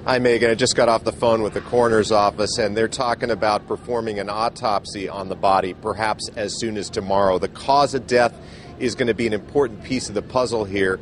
Hi, 0.04 0.18
Megan. 0.18 0.50
I 0.50 0.56
just 0.56 0.74
got 0.74 0.88
off 0.88 1.04
the 1.04 1.12
phone 1.12 1.42
with 1.42 1.54
the 1.54 1.60
coroner's 1.60 2.10
office, 2.10 2.58
and 2.58 2.76
they're 2.76 2.88
talking 2.88 3.30
about 3.30 3.68
performing 3.68 4.18
an 4.18 4.28
autopsy 4.28 5.08
on 5.08 5.28
the 5.28 5.36
body 5.36 5.74
perhaps 5.74 6.28
as 6.34 6.58
soon 6.58 6.76
as 6.76 6.90
tomorrow. 6.90 7.38
The 7.38 7.46
cause 7.46 7.94
of 7.94 8.08
death 8.08 8.34
is 8.80 8.96
going 8.96 9.06
to 9.06 9.14
be 9.14 9.28
an 9.28 9.32
important 9.32 9.84
piece 9.84 10.08
of 10.08 10.16
the 10.16 10.22
puzzle 10.22 10.64
here. 10.64 10.98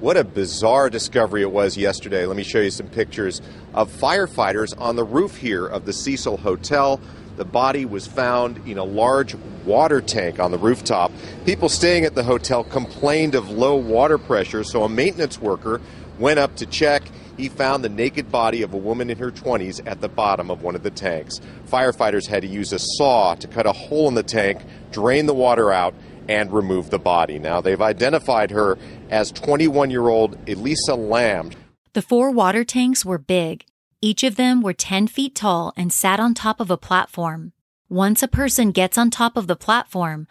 What 0.00 0.16
a 0.16 0.22
bizarre 0.22 0.90
discovery 0.90 1.42
it 1.42 1.50
was 1.50 1.76
yesterday. 1.76 2.24
Let 2.24 2.36
me 2.36 2.44
show 2.44 2.60
you 2.60 2.70
some 2.70 2.86
pictures 2.86 3.42
of 3.74 3.90
firefighters 3.90 4.72
on 4.80 4.94
the 4.94 5.02
roof 5.02 5.36
here 5.36 5.66
of 5.66 5.86
the 5.86 5.92
Cecil 5.92 6.36
Hotel. 6.36 7.00
The 7.36 7.44
body 7.44 7.84
was 7.84 8.06
found 8.06 8.58
in 8.64 8.78
a 8.78 8.84
large 8.84 9.34
water 9.64 10.00
tank 10.00 10.38
on 10.38 10.52
the 10.52 10.58
rooftop. 10.58 11.10
People 11.44 11.68
staying 11.68 12.04
at 12.04 12.14
the 12.14 12.22
hotel 12.22 12.62
complained 12.62 13.34
of 13.34 13.50
low 13.50 13.74
water 13.74 14.18
pressure, 14.18 14.62
so 14.62 14.84
a 14.84 14.88
maintenance 14.88 15.40
worker 15.40 15.80
went 16.20 16.38
up 16.38 16.54
to 16.56 16.66
check. 16.66 17.02
He 17.36 17.48
found 17.48 17.82
the 17.82 17.88
naked 17.88 18.30
body 18.30 18.62
of 18.62 18.74
a 18.74 18.78
woman 18.78 19.10
in 19.10 19.18
her 19.18 19.32
20s 19.32 19.84
at 19.84 20.00
the 20.00 20.08
bottom 20.08 20.48
of 20.48 20.62
one 20.62 20.76
of 20.76 20.84
the 20.84 20.90
tanks. 20.90 21.40
Firefighters 21.66 22.28
had 22.28 22.42
to 22.42 22.48
use 22.48 22.72
a 22.72 22.78
saw 22.78 23.34
to 23.34 23.48
cut 23.48 23.66
a 23.66 23.72
hole 23.72 24.06
in 24.06 24.14
the 24.14 24.22
tank, 24.22 24.60
drain 24.92 25.26
the 25.26 25.34
water 25.34 25.72
out, 25.72 25.92
and 26.28 26.52
remove 26.52 26.90
the 26.90 26.98
body. 26.98 27.38
Now, 27.38 27.60
they've 27.60 27.80
identified 27.80 28.50
her 28.50 28.78
as 29.10 29.32
21 29.32 29.90
year 29.90 30.08
old 30.08 30.38
Elisa 30.48 30.94
Lam. 30.94 31.50
The 31.94 32.02
four 32.02 32.30
water 32.30 32.64
tanks 32.64 33.04
were 33.04 33.18
big. 33.18 33.64
Each 34.00 34.22
of 34.22 34.36
them 34.36 34.62
were 34.62 34.74
10 34.74 35.08
feet 35.08 35.34
tall 35.34 35.72
and 35.76 35.92
sat 35.92 36.20
on 36.20 36.34
top 36.34 36.60
of 36.60 36.70
a 36.70 36.76
platform. 36.76 37.52
Once 37.88 38.22
a 38.22 38.28
person 38.28 38.70
gets 38.70 38.96
on 38.96 39.10
top 39.10 39.36
of 39.36 39.46
the 39.46 39.56
platform, 39.56 40.28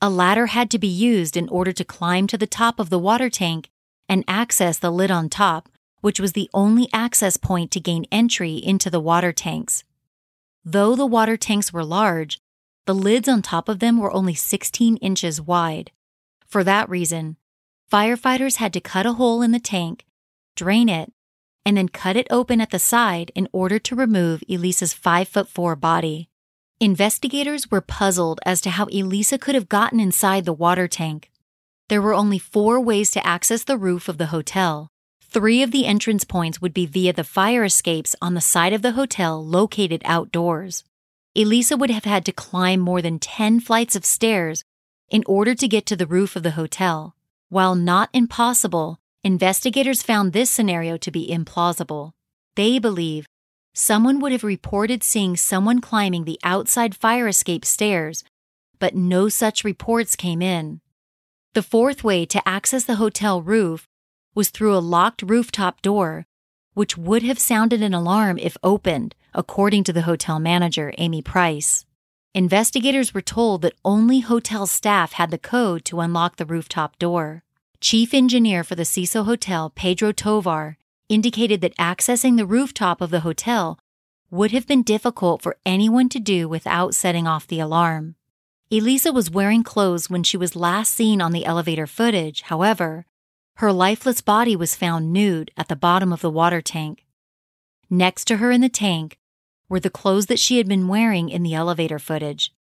a 0.00 0.08
ladder 0.08 0.46
had 0.46 0.70
to 0.70 0.78
be 0.78 0.88
used 0.88 1.36
in 1.36 1.48
order 1.48 1.72
to 1.72 1.84
climb 1.84 2.26
to 2.28 2.38
the 2.38 2.46
top 2.46 2.78
of 2.78 2.88
the 2.88 2.98
water 2.98 3.28
tank 3.28 3.68
and 4.08 4.24
access 4.26 4.78
the 4.78 4.90
lid 4.90 5.10
on 5.10 5.28
top, 5.28 5.68
which 6.00 6.18
was 6.18 6.32
the 6.32 6.48
only 6.54 6.88
access 6.92 7.36
point 7.36 7.70
to 7.72 7.80
gain 7.80 8.06
entry 8.10 8.54
into 8.54 8.88
the 8.88 9.00
water 9.00 9.32
tanks. 9.32 9.84
Though 10.64 10.96
the 10.96 11.04
water 11.04 11.36
tanks 11.36 11.72
were 11.72 11.84
large, 11.84 12.40
the 12.86 12.94
lids 12.94 13.28
on 13.28 13.42
top 13.42 13.68
of 13.68 13.78
them 13.78 13.98
were 13.98 14.12
only 14.12 14.34
16 14.34 14.96
inches 14.96 15.40
wide. 15.40 15.90
For 16.46 16.64
that 16.64 16.88
reason, 16.88 17.36
firefighters 17.90 18.56
had 18.56 18.72
to 18.72 18.80
cut 18.80 19.06
a 19.06 19.14
hole 19.14 19.42
in 19.42 19.52
the 19.52 19.60
tank, 19.60 20.04
drain 20.56 20.88
it, 20.88 21.12
and 21.64 21.76
then 21.76 21.88
cut 21.88 22.16
it 22.16 22.26
open 22.30 22.60
at 22.60 22.70
the 22.70 22.78
side 22.78 23.30
in 23.34 23.48
order 23.52 23.78
to 23.78 23.94
remove 23.94 24.42
Elisa's 24.48 24.92
5 24.92 25.28
foot 25.28 25.48
4 25.48 25.76
body. 25.76 26.28
Investigators 26.80 27.70
were 27.70 27.82
puzzled 27.82 28.40
as 28.46 28.60
to 28.62 28.70
how 28.70 28.86
Elisa 28.86 29.36
could 29.36 29.54
have 29.54 29.68
gotten 29.68 30.00
inside 30.00 30.46
the 30.46 30.52
water 30.52 30.88
tank. 30.88 31.30
There 31.90 32.00
were 32.00 32.14
only 32.14 32.38
four 32.38 32.80
ways 32.80 33.10
to 33.10 33.26
access 33.26 33.64
the 33.64 33.76
roof 33.76 34.08
of 34.08 34.16
the 34.16 34.26
hotel. 34.26 34.88
Three 35.22 35.62
of 35.62 35.72
the 35.72 35.86
entrance 35.86 36.24
points 36.24 36.60
would 36.60 36.72
be 36.72 36.86
via 36.86 37.12
the 37.12 37.22
fire 37.22 37.64
escapes 37.64 38.16
on 38.22 38.34
the 38.34 38.40
side 38.40 38.72
of 38.72 38.82
the 38.82 38.92
hotel 38.92 39.44
located 39.44 40.00
outdoors. 40.04 40.84
Elisa 41.36 41.76
would 41.76 41.90
have 41.90 42.04
had 42.04 42.24
to 42.24 42.32
climb 42.32 42.80
more 42.80 43.00
than 43.00 43.18
10 43.18 43.60
flights 43.60 43.94
of 43.94 44.04
stairs 44.04 44.64
in 45.08 45.22
order 45.26 45.54
to 45.54 45.68
get 45.68 45.86
to 45.86 45.96
the 45.96 46.06
roof 46.06 46.34
of 46.34 46.42
the 46.42 46.52
hotel. 46.52 47.14
While 47.48 47.74
not 47.74 48.10
impossible, 48.12 48.98
investigators 49.22 50.02
found 50.02 50.32
this 50.32 50.50
scenario 50.50 50.96
to 50.96 51.10
be 51.10 51.28
implausible. 51.28 52.12
They 52.56 52.78
believe 52.78 53.26
someone 53.74 54.18
would 54.20 54.32
have 54.32 54.42
reported 54.42 55.04
seeing 55.04 55.36
someone 55.36 55.80
climbing 55.80 56.24
the 56.24 56.40
outside 56.42 56.96
fire 56.96 57.28
escape 57.28 57.64
stairs, 57.64 58.24
but 58.78 58.96
no 58.96 59.28
such 59.28 59.64
reports 59.64 60.16
came 60.16 60.42
in. 60.42 60.80
The 61.54 61.62
fourth 61.62 62.02
way 62.02 62.26
to 62.26 62.48
access 62.48 62.84
the 62.84 62.96
hotel 62.96 63.42
roof 63.42 63.86
was 64.34 64.50
through 64.50 64.76
a 64.76 64.78
locked 64.78 65.22
rooftop 65.22 65.82
door, 65.82 66.26
which 66.74 66.96
would 66.96 67.22
have 67.22 67.38
sounded 67.38 67.82
an 67.82 67.94
alarm 67.94 68.38
if 68.38 68.56
opened, 68.62 69.14
according 69.34 69.84
to 69.84 69.92
the 69.92 70.02
hotel 70.02 70.38
manager, 70.38 70.92
Amy 70.98 71.22
Price. 71.22 71.84
Investigators 72.34 73.12
were 73.12 73.20
told 73.20 73.62
that 73.62 73.74
only 73.84 74.20
hotel 74.20 74.66
staff 74.66 75.12
had 75.12 75.30
the 75.30 75.38
code 75.38 75.84
to 75.84 76.00
unlock 76.00 76.36
the 76.36 76.46
rooftop 76.46 76.98
door. 76.98 77.42
Chief 77.80 78.14
engineer 78.14 78.62
for 78.62 78.74
the 78.74 78.84
Cecil 78.84 79.24
Hotel, 79.24 79.70
Pedro 79.70 80.12
Tovar, 80.12 80.76
indicated 81.08 81.60
that 81.60 81.76
accessing 81.76 82.36
the 82.36 82.46
rooftop 82.46 83.00
of 83.00 83.10
the 83.10 83.20
hotel 83.20 83.78
would 84.30 84.52
have 84.52 84.66
been 84.66 84.82
difficult 84.82 85.42
for 85.42 85.56
anyone 85.66 86.08
to 86.08 86.20
do 86.20 86.48
without 86.48 86.94
setting 86.94 87.26
off 87.26 87.48
the 87.48 87.58
alarm. 87.58 88.14
Elisa 88.70 89.12
was 89.12 89.30
wearing 89.30 89.64
clothes 89.64 90.08
when 90.08 90.22
she 90.22 90.36
was 90.36 90.54
last 90.54 90.92
seen 90.92 91.20
on 91.20 91.32
the 91.32 91.44
elevator 91.44 91.88
footage, 91.88 92.42
however, 92.42 93.04
her 93.56 93.72
lifeless 93.72 94.20
body 94.20 94.54
was 94.54 94.76
found 94.76 95.12
nude 95.12 95.50
at 95.56 95.68
the 95.68 95.74
bottom 95.76 96.12
of 96.12 96.20
the 96.20 96.30
water 96.30 96.62
tank. 96.62 97.04
Next 97.90 98.24
to 98.26 98.36
her 98.36 98.52
in 98.52 98.60
the 98.60 98.68
tank 98.68 99.18
were 99.70 99.80
the 99.80 99.88
clothes 99.88 100.26
that 100.26 100.38
she 100.38 100.58
had 100.58 100.68
been 100.68 100.88
wearing 100.88 101.30
in 101.30 101.42
the 101.42 101.54
elevator 101.54 101.98
footage. 101.98 102.52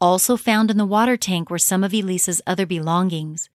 Also 0.00 0.36
found 0.36 0.70
in 0.70 0.78
the 0.78 0.84
water 0.84 1.16
tank 1.16 1.48
were 1.48 1.58
some 1.58 1.84
of 1.84 1.94
Elisa's 1.94 2.42
other 2.46 2.66
belongings. 2.66 3.48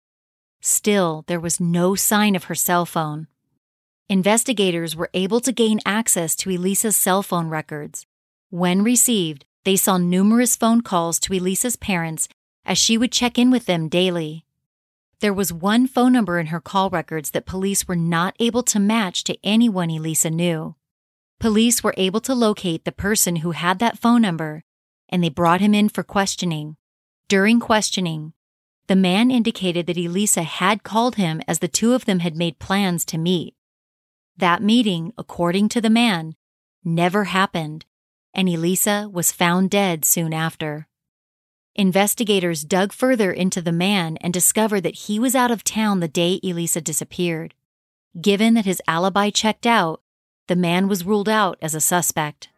Still, 0.62 1.26
there 1.28 1.40
was 1.40 1.60
no 1.60 1.96
sign 1.96 2.36
of 2.36 2.46
her 2.46 2.56
cell 2.56 2.86
phone. 2.86 3.28
Investigators 4.08 4.96
were 4.96 5.10
able 5.14 5.42
to 5.42 5.52
gain 5.52 5.80
access 5.86 6.36
to 6.38 6.50
Elisa's 6.50 6.96
cell 6.96 7.22
phone 7.22 7.50
records. 7.50 8.06
When 8.50 8.84
received, 8.84 9.46
they 9.66 9.76
saw 9.76 9.98
numerous 9.98 10.56
phone 10.56 10.82
calls 10.82 11.20
to 11.20 11.34
Elisa's 11.34 11.76
parents 11.76 12.28
as 12.66 12.78
she 12.78 12.98
would 12.98 13.12
check 13.12 13.38
in 13.38 13.52
with 13.52 13.66
them 13.66 13.90
daily. 13.90 14.46
There 15.20 15.34
was 15.34 15.52
one 15.52 15.86
phone 15.86 16.14
number 16.14 16.40
in 16.40 16.48
her 16.48 16.62
call 16.62 16.90
records 16.90 17.32
that 17.32 17.46
police 17.46 17.88
were 17.88 17.96
not 17.96 18.36
able 18.40 18.64
to 18.64 18.80
match 18.80 19.24
to 19.26 19.38
anyone 19.44 19.90
Elisa 19.90 20.30
knew. 20.30 20.76
Police 21.40 21.82
were 21.82 21.94
able 21.96 22.20
to 22.22 22.36
locate 22.36 22.84
the 22.84 22.92
person 22.92 23.38
who 23.38 23.52
had 23.52 23.80
that 23.80 23.98
phone 23.98 24.22
number, 24.22 24.64
and 25.08 25.24
they 25.24 25.30
brought 25.30 25.62
him 25.62 25.74
in 25.74 25.88
for 25.88 26.04
questioning. 26.04 26.76
During 27.30 27.60
questioning, 27.60 28.34
the 28.88 28.96
man 28.96 29.32
indicated 29.32 29.86
that 29.88 29.98
Elisa 29.98 30.44
had 30.44 30.84
called 30.84 31.16
him 31.16 31.42
as 31.48 31.60
the 31.60 31.68
two 31.68 31.94
of 31.94 32.06
them 32.06 32.20
had 32.20 32.36
made 32.36 32.60
plans 32.60 33.06
to 33.06 33.18
meet. 33.18 33.56
That 34.36 34.62
meeting, 34.62 35.14
according 35.18 35.70
to 35.70 35.82
the 35.82 35.90
man, 35.90 36.36
never 36.84 37.26
happened, 37.26 37.86
and 38.34 38.50
Elisa 38.50 39.08
was 39.12 39.32
found 39.32 39.70
dead 39.70 40.04
soon 40.04 40.34
after. 40.34 40.88
Investigators 41.76 42.64
dug 42.64 42.92
further 42.92 43.32
into 43.32 43.62
the 43.62 43.72
man 43.72 44.18
and 44.18 44.34
discovered 44.34 44.82
that 44.82 44.96
he 44.96 45.20
was 45.20 45.36
out 45.36 45.52
of 45.52 45.64
town 45.64 46.02
the 46.02 46.08
day 46.10 46.40
Elisa 46.44 46.82
disappeared. 46.82 47.54
Given 48.20 48.56
that 48.56 48.66
his 48.66 48.82
alibi 48.88 49.30
checked 49.30 49.66
out, 49.66 50.02
the 50.50 50.56
man 50.56 50.88
was 50.88 51.06
ruled 51.06 51.30
out 51.30 51.58
as 51.62 51.76
a 51.76 51.80
suspect. 51.80 52.50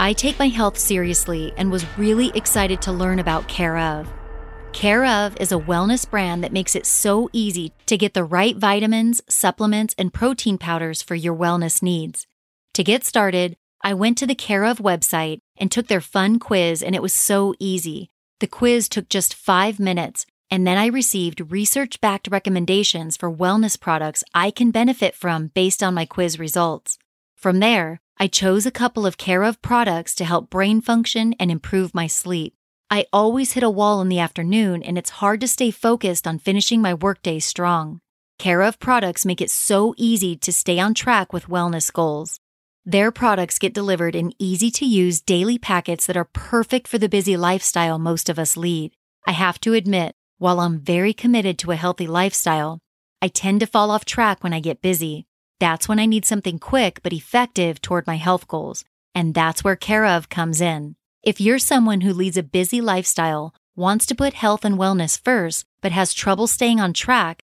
I 0.00 0.14
take 0.16 0.38
my 0.38 0.48
health 0.48 0.76
seriously 0.76 1.52
and 1.56 1.70
was 1.70 1.86
really 1.96 2.32
excited 2.34 2.82
to 2.82 2.92
learn 2.92 3.20
about 3.20 3.46
Care 3.46 3.78
of. 3.78 4.12
Care 4.72 5.04
of 5.04 5.36
is 5.38 5.52
a 5.52 5.58
wellness 5.58 6.08
brand 6.08 6.42
that 6.42 6.52
makes 6.52 6.74
it 6.74 6.86
so 6.86 7.30
easy 7.32 7.72
to 7.86 7.96
get 7.96 8.14
the 8.14 8.24
right 8.24 8.56
vitamins, 8.56 9.22
supplements, 9.28 9.94
and 9.96 10.12
protein 10.12 10.58
powders 10.58 11.02
for 11.02 11.14
your 11.14 11.36
wellness 11.36 11.82
needs. 11.82 12.26
To 12.74 12.82
get 12.82 13.04
started, 13.04 13.56
I 13.82 13.94
went 13.94 14.18
to 14.18 14.26
the 14.26 14.34
Care 14.34 14.64
of 14.64 14.78
website 14.78 15.38
and 15.56 15.70
took 15.70 15.86
their 15.86 16.00
fun 16.00 16.40
quiz, 16.40 16.82
and 16.82 16.96
it 16.96 17.02
was 17.02 17.12
so 17.12 17.54
easy. 17.60 18.10
The 18.40 18.48
quiz 18.48 18.88
took 18.88 19.08
just 19.08 19.34
five 19.34 19.78
minutes, 19.78 20.26
and 20.50 20.66
then 20.66 20.78
I 20.78 20.86
received 20.86 21.52
research 21.52 22.00
backed 22.00 22.28
recommendations 22.30 23.16
for 23.16 23.30
wellness 23.30 23.78
products 23.78 24.24
I 24.34 24.50
can 24.50 24.70
benefit 24.70 25.14
from 25.14 25.48
based 25.48 25.82
on 25.82 25.94
my 25.94 26.06
quiz 26.06 26.38
results. 26.38 26.98
From 27.36 27.60
there, 27.60 28.00
I 28.18 28.26
chose 28.26 28.66
a 28.66 28.70
couple 28.70 29.06
of 29.06 29.18
Care 29.18 29.44
of 29.44 29.62
products 29.62 30.14
to 30.16 30.24
help 30.24 30.50
brain 30.50 30.80
function 30.80 31.34
and 31.38 31.50
improve 31.50 31.94
my 31.94 32.06
sleep. 32.06 32.54
I 32.90 33.06
always 33.12 33.52
hit 33.52 33.62
a 33.62 33.70
wall 33.70 34.00
in 34.00 34.08
the 34.08 34.18
afternoon, 34.18 34.82
and 34.82 34.96
it's 34.96 35.20
hard 35.20 35.40
to 35.42 35.48
stay 35.48 35.70
focused 35.70 36.26
on 36.26 36.38
finishing 36.38 36.80
my 36.80 36.94
workday 36.94 37.38
strong. 37.38 38.00
Care 38.38 38.62
of 38.62 38.80
products 38.80 39.26
make 39.26 39.40
it 39.40 39.50
so 39.50 39.94
easy 39.96 40.34
to 40.36 40.52
stay 40.52 40.78
on 40.78 40.94
track 40.94 41.32
with 41.32 41.48
wellness 41.48 41.92
goals. 41.92 42.40
Their 42.84 43.12
products 43.12 43.58
get 43.58 43.74
delivered 43.74 44.16
in 44.16 44.32
easy 44.38 44.70
to 44.70 44.86
use 44.86 45.20
daily 45.20 45.58
packets 45.58 46.06
that 46.06 46.16
are 46.16 46.24
perfect 46.32 46.88
for 46.88 46.96
the 46.96 47.08
busy 47.08 47.36
lifestyle 47.36 47.98
most 47.98 48.30
of 48.30 48.38
us 48.38 48.56
lead. 48.56 48.92
I 49.26 49.32
have 49.32 49.60
to 49.60 49.74
admit, 49.74 50.16
while 50.38 50.60
I'm 50.60 50.80
very 50.80 51.12
committed 51.12 51.58
to 51.58 51.72
a 51.72 51.76
healthy 51.76 52.06
lifestyle, 52.06 52.80
I 53.20 53.28
tend 53.28 53.60
to 53.60 53.66
fall 53.66 53.90
off 53.90 54.04
track 54.04 54.42
when 54.42 54.52
I 54.52 54.60
get 54.60 54.80
busy. 54.80 55.26
That's 55.60 55.88
when 55.88 55.98
I 55.98 56.06
need 56.06 56.24
something 56.24 56.58
quick 56.58 57.00
but 57.02 57.12
effective 57.12 57.82
toward 57.82 58.06
my 58.06 58.16
health 58.16 58.46
goals. 58.46 58.84
And 59.14 59.34
that's 59.34 59.64
where 59.64 59.76
Care 59.76 60.06
of 60.06 60.28
comes 60.28 60.60
in. 60.60 60.94
If 61.24 61.40
you're 61.40 61.58
someone 61.58 62.02
who 62.02 62.12
leads 62.12 62.36
a 62.36 62.42
busy 62.44 62.80
lifestyle, 62.80 63.52
wants 63.74 64.06
to 64.06 64.14
put 64.14 64.34
health 64.34 64.64
and 64.64 64.76
wellness 64.76 65.20
first, 65.20 65.66
but 65.80 65.92
has 65.92 66.14
trouble 66.14 66.46
staying 66.46 66.80
on 66.80 66.92
track, 66.92 67.42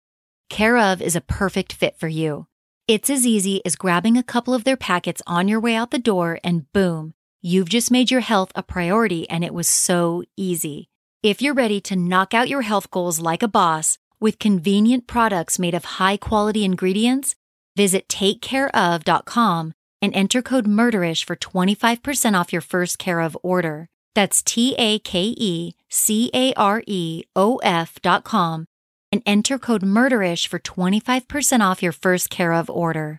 Care 0.49 0.77
of 0.77 1.03
is 1.03 1.17
a 1.17 1.21
perfect 1.21 1.73
fit 1.73 1.99
for 1.99 2.07
you. 2.07 2.47
It's 2.87 3.11
as 3.11 3.27
easy 3.27 3.65
as 3.65 3.77
grabbing 3.77 4.17
a 4.17 4.23
couple 4.23 4.55
of 4.55 4.65
their 4.65 4.77
packets 4.77 5.23
on 5.27 5.49
your 5.49 5.59
way 5.59 5.75
out 5.75 5.91
the 5.91 5.99
door, 5.99 6.39
and 6.45 6.71
boom, 6.73 7.15
you've 7.41 7.69
just 7.69 7.91
made 7.91 8.11
your 8.11 8.21
health 8.21 8.53
a 8.55 8.63
priority, 8.63 9.29
and 9.29 9.43
it 9.43 9.55
was 9.55 9.69
so 9.69 10.23
easy. 10.37 10.91
If 11.25 11.41
you're 11.41 11.55
ready 11.55 11.81
to 11.81 11.97
knock 11.97 12.35
out 12.35 12.51
your 12.51 12.61
health 12.61 12.91
goals 12.91 13.19
like 13.19 13.43
a 13.43 13.49
boss 13.49 13.97
with 14.21 14.39
convenient 14.39 15.07
products 15.07 15.59
made 15.59 15.75
of 15.75 15.97
high 15.97 16.19
quality 16.19 16.67
ingredients, 16.67 17.35
visit 17.75 18.09
takecareof.com 18.09 19.73
and 20.03 20.15
enter 20.15 20.43
code 20.43 20.67
MURDERISH 20.67 21.25
for 21.25 21.35
25% 21.35 22.39
off 22.39 22.53
your 22.53 22.61
first 22.61 22.99
care 22.99 23.21
of 23.21 23.39
order. 23.43 23.89
That's 24.15 24.43
T 24.43 24.75
A 24.77 24.99
K 24.99 25.35
E 25.39 25.75
C 25.89 26.31
A 26.35 26.53
R 26.59 26.83
E 26.87 27.23
O 27.35 27.57
F 27.63 27.99
dot 28.03 28.25
com 28.25 28.67
and 29.11 29.23
enter 29.25 29.59
code 29.59 29.83
MURDERISH 29.83 30.47
for 30.47 30.59
25% 30.59 31.61
off 31.61 31.83
your 31.83 31.93
first 31.93 32.29
care 32.29 32.53
of 32.53 32.69
order. 32.69 33.19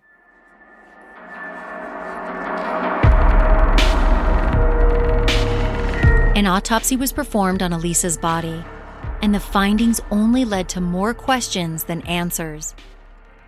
An 6.46 6.52
autopsy 6.52 6.96
was 6.96 7.12
performed 7.12 7.64
on 7.64 7.74
Elisa's 7.74 8.18
body, 8.18 8.64
and 9.24 9.34
the 9.34 9.40
findings 9.40 10.00
only 10.12 10.46
led 10.46 10.70
to 10.70 10.80
more 10.80 11.12
questions 11.12 11.86
than 11.86 12.04
answers. 12.04 12.76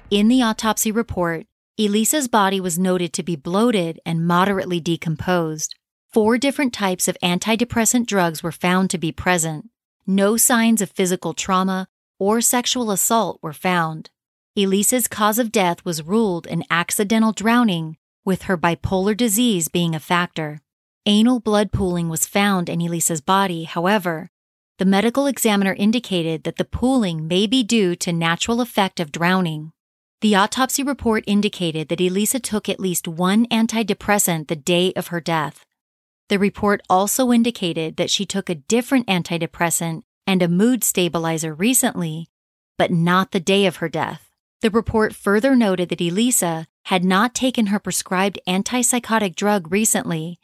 In 0.10 0.30
the 0.30 0.42
autopsy 0.42 0.92
report, 0.92 1.46
Elisa's 1.78 2.28
body 2.28 2.60
was 2.60 2.80
noted 2.80 3.14
to 3.14 3.22
be 3.22 3.36
bloated 3.36 4.00
and 4.04 4.26
moderately 4.26 4.80
decomposed. 4.80 5.76
Four 6.12 6.40
different 6.40 6.74
types 6.74 7.08
of 7.08 7.16
antidepressant 7.22 8.08
drugs 8.08 8.42
were 8.42 8.52
found 8.52 8.90
to 8.90 8.98
be 8.98 9.12
present. 9.12 9.70
No 10.08 10.36
signs 10.36 10.82
of 10.82 10.90
physical 10.90 11.36
trauma 11.36 11.90
or 12.18 12.42
sexual 12.42 12.90
assault 12.90 13.38
were 13.44 13.54
found. 13.54 14.10
Elisa's 14.56 15.08
cause 15.08 15.38
of 15.38 15.52
death 15.52 15.86
was 15.86 16.02
ruled 16.02 16.48
an 16.48 16.64
accidental 16.72 17.32
drowning, 17.32 17.98
with 18.26 18.42
her 18.50 18.58
bipolar 18.58 19.16
disease 19.16 19.68
being 19.68 19.94
a 19.94 20.00
factor. 20.00 20.64
Anal 21.10 21.40
blood 21.40 21.72
pooling 21.72 22.10
was 22.10 22.26
found 22.26 22.68
in 22.68 22.82
Elisa's 22.82 23.22
body, 23.22 23.64
however. 23.64 24.30
The 24.78 24.84
medical 24.84 25.26
examiner 25.26 25.74
indicated 25.74 26.44
that 26.44 26.58
the 26.58 26.66
pooling 26.66 27.30
may 27.30 27.48
be 27.48 27.64
due 27.64 27.96
to 27.96 28.12
natural 28.12 28.60
effect 28.60 29.00
of 29.00 29.14
drowning. 29.14 29.72
The 30.20 30.36
autopsy 30.36 30.84
report 30.84 31.24
indicated 31.26 31.88
that 31.88 32.02
Elisa 32.02 32.42
took 32.42 32.68
at 32.68 32.82
least 32.82 33.08
one 33.08 33.46
antidepressant 33.46 34.50
the 34.50 34.58
day 34.58 34.92
of 34.98 35.08
her 35.08 35.22
death. 35.22 35.64
The 36.28 36.38
report 36.38 36.82
also 36.90 37.32
indicated 37.32 37.96
that 37.96 38.12
she 38.12 38.26
took 38.26 38.50
a 38.50 38.56
different 38.56 39.08
antidepressant 39.08 40.02
and 40.28 40.42
a 40.42 40.50
mood 40.50 40.84
stabilizer 40.84 41.54
recently, 41.54 42.28
but 42.78 42.92
not 42.92 43.32
the 43.32 43.40
day 43.40 43.66
of 43.66 43.78
her 43.78 43.88
death. 43.88 44.30
The 44.60 44.72
report 44.72 45.16
further 45.16 45.56
noted 45.56 45.88
that 45.88 46.02
Elisa 46.02 46.68
had 46.88 47.06
not 47.06 47.34
taken 47.34 47.68
her 47.68 47.80
prescribed 47.80 48.40
antipsychotic 48.46 49.38
drug 49.38 49.72
recently 49.72 50.38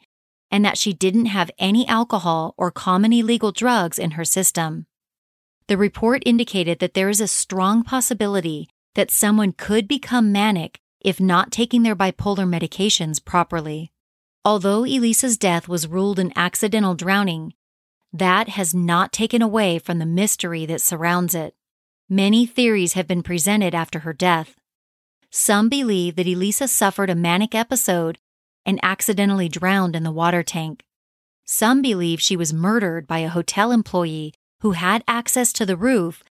and 0.54 0.64
that 0.64 0.78
she 0.78 0.92
didn't 0.92 1.26
have 1.26 1.50
any 1.58 1.84
alcohol 1.88 2.54
or 2.56 2.70
common 2.70 3.12
illegal 3.12 3.50
drugs 3.50 3.98
in 3.98 4.12
her 4.12 4.24
system. 4.24 4.86
The 5.66 5.76
report 5.76 6.22
indicated 6.24 6.78
that 6.78 6.94
there 6.94 7.08
is 7.08 7.20
a 7.20 7.26
strong 7.26 7.82
possibility 7.82 8.68
that 8.94 9.10
someone 9.10 9.50
could 9.50 9.88
become 9.88 10.30
manic 10.30 10.78
if 11.00 11.18
not 11.18 11.50
taking 11.50 11.82
their 11.82 11.96
bipolar 11.96 12.46
medications 12.46 13.22
properly. 13.22 13.90
Although 14.44 14.84
Elisa's 14.84 15.36
death 15.36 15.66
was 15.66 15.88
ruled 15.88 16.20
an 16.20 16.32
accidental 16.36 16.94
drowning, 16.94 17.54
that 18.12 18.50
has 18.50 18.72
not 18.72 19.12
taken 19.12 19.42
away 19.42 19.80
from 19.80 19.98
the 19.98 20.06
mystery 20.06 20.66
that 20.66 20.80
surrounds 20.80 21.34
it. 21.34 21.56
Many 22.08 22.46
theories 22.46 22.92
have 22.92 23.08
been 23.08 23.24
presented 23.24 23.74
after 23.74 23.98
her 24.00 24.12
death. 24.12 24.54
Some 25.32 25.68
believe 25.68 26.14
that 26.14 26.28
Elisa 26.28 26.68
suffered 26.68 27.10
a 27.10 27.16
manic 27.16 27.56
episode 27.56 28.20
and 28.66 28.80
accidentally 28.82 29.48
drowned 29.48 29.94
in 29.94 30.02
the 30.02 30.12
water 30.12 30.42
tank. 30.42 30.84
Some 31.44 31.82
believe 31.82 32.20
she 32.20 32.36
was 32.36 32.52
murdered 32.52 33.06
by 33.06 33.18
a 33.18 33.28
hotel 33.28 33.70
employee 33.70 34.32
who 34.60 34.72
had 34.72 35.04
access 35.06 35.52
to 35.54 35.66
the 35.66 35.76
roof 35.76 36.24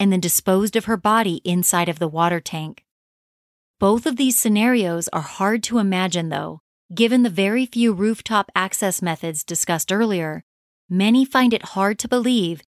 and 0.00 0.12
then 0.12 0.20
disposed 0.20 0.76
of 0.76 0.86
her 0.86 0.96
body 0.96 1.40
inside 1.44 1.88
of 1.88 1.98
the 1.98 2.08
water 2.08 2.40
tank. 2.40 2.84
Both 3.78 4.06
of 4.06 4.16
these 4.16 4.38
scenarios 4.38 5.08
are 5.12 5.20
hard 5.20 5.62
to 5.64 5.78
imagine, 5.78 6.30
though, 6.30 6.60
given 6.94 7.22
the 7.22 7.30
very 7.30 7.66
few 7.66 7.92
rooftop 7.92 8.50
access 8.54 9.02
methods 9.02 9.44
discussed 9.44 9.92
earlier. 9.92 10.44
Many 10.88 11.24
find 11.24 11.52
it 11.52 11.74
hard 11.76 11.98
to 12.00 12.08
believe 12.08 12.62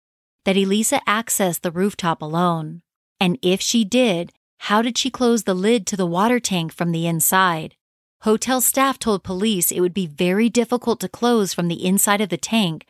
that 0.45 0.57
Elisa 0.57 1.01
accessed 1.07 1.61
the 1.61 1.71
rooftop 1.71 2.23
alone. 2.23 2.83
And 3.21 3.39
if 3.43 3.61
she 3.61 3.85
did, 3.85 4.33
how 4.59 4.83
did 4.83 4.97
she 4.99 5.11
close 5.11 5.45
the 5.45 5.55
lid 5.55 5.87
to 5.89 5.97
the 5.97 6.07
water 6.07 6.41
tank 6.41 6.73
from 6.73 6.93
the 6.93 7.07
inside? 7.07 7.77
Hotel 8.25 8.63
staff 8.63 8.99
told 8.99 9.23
police 9.23 9.71
it 9.71 9.81
would 9.81 9.93
be 9.93 10.07
very 10.07 10.49
difficult 10.49 10.99
to 11.01 11.11
close 11.11 11.53
from 11.53 11.69
the 11.69 11.85
inside 11.85 12.23
of 12.23 12.31
the 12.31 12.39
tank, 12.39 12.87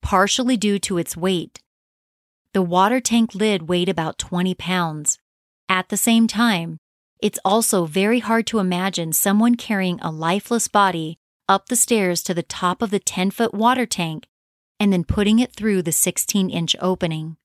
partially 0.00 0.56
due 0.56 0.78
to 0.78 0.96
its 0.96 1.14
weight. 1.14 1.60
The 2.54 2.62
water 2.62 2.98
tank 2.98 3.34
lid 3.34 3.68
weighed 3.68 3.90
about 3.90 4.16
20 4.16 4.54
pounds. 4.54 5.18
At 5.68 5.90
the 5.90 5.98
same 5.98 6.26
time, 6.26 6.78
it's 7.20 7.38
also 7.44 7.84
very 7.84 8.20
hard 8.20 8.46
to 8.46 8.60
imagine 8.60 9.12
someone 9.12 9.56
carrying 9.56 10.00
a 10.00 10.10
lifeless 10.10 10.68
body 10.68 11.18
up 11.50 11.66
the 11.66 11.76
stairs 11.76 12.22
to 12.22 12.32
the 12.32 12.42
top 12.42 12.80
of 12.80 12.88
the 12.88 12.98
10 12.98 13.30
foot 13.30 13.52
water 13.52 13.84
tank 13.84 14.26
and 14.80 14.90
then 14.90 15.04
putting 15.04 15.38
it 15.38 15.52
through 15.52 15.82
the 15.82 15.92
16 15.92 16.48
inch 16.48 16.74
opening. 16.80 17.36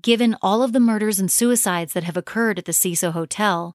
Given 0.00 0.36
all 0.40 0.62
of 0.62 0.72
the 0.72 0.78
murders 0.78 1.18
and 1.18 1.32
suicides 1.32 1.94
that 1.94 2.04
have 2.04 2.16
occurred 2.16 2.60
at 2.60 2.66
the 2.66 2.72
Cecil 2.72 3.10
Hotel, 3.10 3.74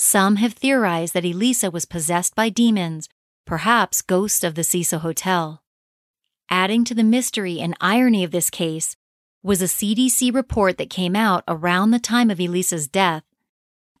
some 0.00 0.36
have 0.36 0.52
theorized 0.52 1.12
that 1.14 1.24
Elisa 1.24 1.70
was 1.70 1.84
possessed 1.84 2.34
by 2.36 2.48
demons, 2.48 3.08
perhaps 3.44 4.00
ghosts 4.00 4.44
of 4.44 4.54
the 4.54 4.62
Cecil 4.62 5.00
Hotel. 5.00 5.62
Adding 6.48 6.84
to 6.84 6.94
the 6.94 7.02
mystery 7.02 7.60
and 7.60 7.76
irony 7.80 8.22
of 8.22 8.30
this 8.30 8.48
case 8.48 8.94
was 9.42 9.60
a 9.60 9.64
CDC 9.64 10.32
report 10.32 10.78
that 10.78 10.88
came 10.88 11.16
out 11.16 11.42
around 11.48 11.90
the 11.90 11.98
time 11.98 12.30
of 12.30 12.40
Elisa's 12.40 12.86
death 12.86 13.24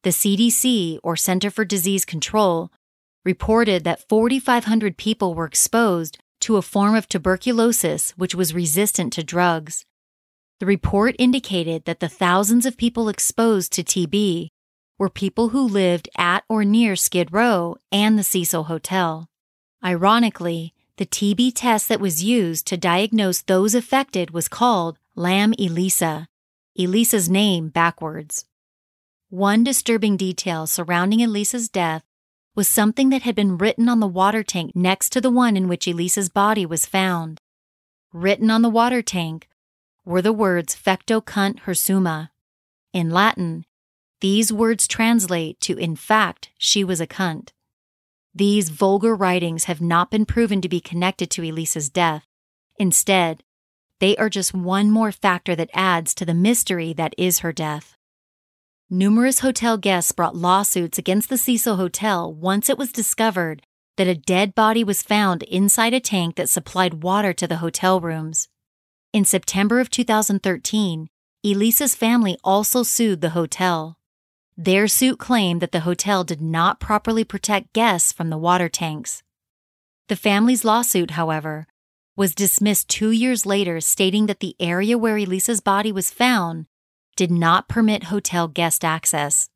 the 0.02 0.10
CDC, 0.10 1.00
or 1.02 1.16
Center 1.16 1.50
for 1.50 1.64
Disease 1.64 2.04
Control, 2.04 2.70
reported 3.24 3.84
that 3.84 4.08
4,500 4.08 4.96
people 4.96 5.34
were 5.34 5.44
exposed 5.44 6.18
to 6.40 6.56
a 6.56 6.62
form 6.62 6.94
of 6.94 7.08
tuberculosis 7.08 8.12
which 8.12 8.34
was 8.34 8.54
resistant 8.54 9.12
to 9.14 9.24
drugs. 9.24 9.84
The 10.60 10.66
report 10.66 11.16
indicated 11.18 11.84
that 11.84 12.00
the 12.00 12.08
thousands 12.08 12.64
of 12.64 12.76
people 12.76 13.08
exposed 13.08 13.72
to 13.72 13.82
TB 13.82 14.48
were 14.98 15.08
people 15.08 15.50
who 15.50 15.62
lived 15.62 16.08
at 16.16 16.44
or 16.48 16.64
near 16.64 16.96
Skid 16.96 17.32
Row 17.32 17.76
and 17.92 18.18
the 18.18 18.24
Cecil 18.24 18.64
Hotel. 18.64 19.28
Ironically, 19.84 20.74
the 20.96 21.06
TB 21.06 21.52
test 21.54 21.88
that 21.88 22.00
was 22.00 22.24
used 22.24 22.66
to 22.66 22.76
diagnose 22.76 23.40
those 23.42 23.74
affected 23.74 24.32
was 24.32 24.48
called 24.48 24.98
Lam 25.14 25.54
Elisa, 25.58 26.26
Elisa's 26.76 27.30
name 27.30 27.68
backwards. 27.68 28.44
One 29.30 29.62
disturbing 29.62 30.16
detail 30.16 30.66
surrounding 30.66 31.20
Elisa's 31.20 31.68
death 31.68 32.02
was 32.56 32.66
something 32.66 33.10
that 33.10 33.22
had 33.22 33.36
been 33.36 33.56
written 33.56 33.88
on 33.88 34.00
the 34.00 34.08
water 34.08 34.42
tank 34.42 34.74
next 34.74 35.10
to 35.10 35.20
the 35.20 35.30
one 35.30 35.56
in 35.56 35.68
which 35.68 35.86
Elisa's 35.86 36.28
body 36.28 36.66
was 36.66 36.86
found. 36.86 37.40
Written 38.12 38.50
on 38.50 38.62
the 38.62 38.68
water 38.70 39.02
tank 39.02 39.48
were 40.04 40.22
the 40.22 40.32
words 40.32 40.74
Fecto 40.74 41.22
Cunt 41.22 41.60
Hersuma. 41.60 42.30
In 42.92 43.10
Latin, 43.10 43.64
these 44.20 44.52
words 44.52 44.88
translate 44.88 45.60
to 45.60 45.76
In 45.76 45.94
fact, 45.94 46.50
she 46.58 46.82
was 46.82 47.00
a 47.00 47.06
cunt. 47.06 47.50
These 48.34 48.68
vulgar 48.68 49.14
writings 49.14 49.64
have 49.64 49.80
not 49.80 50.10
been 50.10 50.26
proven 50.26 50.60
to 50.60 50.68
be 50.68 50.80
connected 50.80 51.30
to 51.30 51.42
Elisa's 51.42 51.88
death. 51.88 52.26
Instead, 52.78 53.42
they 54.00 54.16
are 54.16 54.28
just 54.28 54.54
one 54.54 54.90
more 54.90 55.12
factor 55.12 55.56
that 55.56 55.70
adds 55.72 56.14
to 56.14 56.24
the 56.24 56.34
mystery 56.34 56.92
that 56.92 57.14
is 57.18 57.40
her 57.40 57.52
death. 57.52 57.96
Numerous 58.90 59.40
hotel 59.40 59.76
guests 59.76 60.12
brought 60.12 60.36
lawsuits 60.36 60.98
against 60.98 61.28
the 61.28 61.36
Cecil 61.36 61.76
Hotel 61.76 62.32
once 62.32 62.70
it 62.70 62.78
was 62.78 62.90
discovered 62.90 63.62
that 63.96 64.06
a 64.06 64.14
dead 64.14 64.54
body 64.54 64.82
was 64.82 65.02
found 65.02 65.42
inside 65.42 65.92
a 65.92 66.00
tank 66.00 66.36
that 66.36 66.48
supplied 66.48 67.02
water 67.02 67.32
to 67.32 67.46
the 67.46 67.56
hotel 67.56 68.00
rooms. 68.00 68.48
In 69.12 69.24
September 69.24 69.80
of 69.80 69.90
2013, 69.90 71.08
Elisa's 71.44 71.94
family 71.94 72.38
also 72.42 72.82
sued 72.82 73.20
the 73.20 73.30
hotel. 73.30 73.97
Their 74.60 74.88
suit 74.88 75.20
claimed 75.20 75.62
that 75.62 75.70
the 75.70 75.86
hotel 75.86 76.24
did 76.24 76.42
not 76.42 76.80
properly 76.80 77.22
protect 77.22 77.72
guests 77.72 78.10
from 78.10 78.28
the 78.28 78.36
water 78.36 78.68
tanks. 78.68 79.22
The 80.08 80.16
family's 80.16 80.64
lawsuit, 80.64 81.12
however, 81.12 81.68
was 82.16 82.34
dismissed 82.34 82.88
two 82.88 83.12
years 83.12 83.46
later, 83.46 83.80
stating 83.80 84.26
that 84.26 84.40
the 84.40 84.56
area 84.58 84.98
where 84.98 85.16
Elisa's 85.16 85.60
body 85.60 85.92
was 85.92 86.10
found 86.10 86.66
did 87.14 87.30
not 87.30 87.68
permit 87.68 88.04
hotel 88.04 88.48
guest 88.48 88.84
access. 88.84 89.48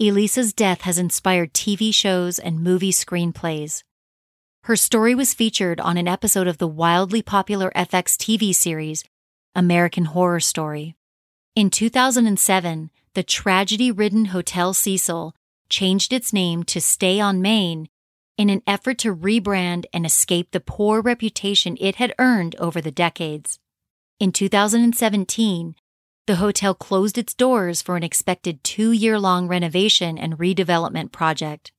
Elisa's 0.00 0.52
death 0.52 0.80
has 0.80 0.98
inspired 0.98 1.54
TV 1.54 1.94
shows 1.94 2.40
and 2.40 2.58
movie 2.58 2.90
screenplays. 2.90 3.84
Her 4.64 4.74
story 4.74 5.14
was 5.14 5.32
featured 5.32 5.78
on 5.78 5.96
an 5.96 6.08
episode 6.08 6.48
of 6.48 6.58
the 6.58 6.66
wildly 6.66 7.22
popular 7.22 7.70
FX 7.76 8.16
TV 8.16 8.52
series 8.52 9.04
American 9.54 10.06
Horror 10.06 10.40
Story. 10.40 10.96
In 11.54 11.70
2007, 11.70 12.90
the 13.14 13.22
tragedy 13.22 13.90
ridden 13.90 14.26
Hotel 14.26 14.74
Cecil 14.74 15.34
changed 15.68 16.12
its 16.12 16.32
name 16.32 16.64
to 16.64 16.80
Stay 16.80 17.20
on 17.20 17.40
Main 17.40 17.88
in 18.36 18.50
an 18.50 18.62
effort 18.66 18.98
to 18.98 19.14
rebrand 19.14 19.84
and 19.92 20.04
escape 20.04 20.50
the 20.50 20.60
poor 20.60 21.00
reputation 21.00 21.76
it 21.80 21.96
had 21.96 22.14
earned 22.18 22.56
over 22.58 22.80
the 22.80 22.90
decades. 22.90 23.60
In 24.18 24.32
2017, 24.32 25.76
the 26.26 26.36
hotel 26.36 26.74
closed 26.74 27.18
its 27.18 27.34
doors 27.34 27.82
for 27.82 27.96
an 27.96 28.02
expected 28.02 28.64
two 28.64 28.90
year 28.90 29.18
long 29.18 29.46
renovation 29.46 30.18
and 30.18 30.38
redevelopment 30.38 31.12
project. 31.12 31.70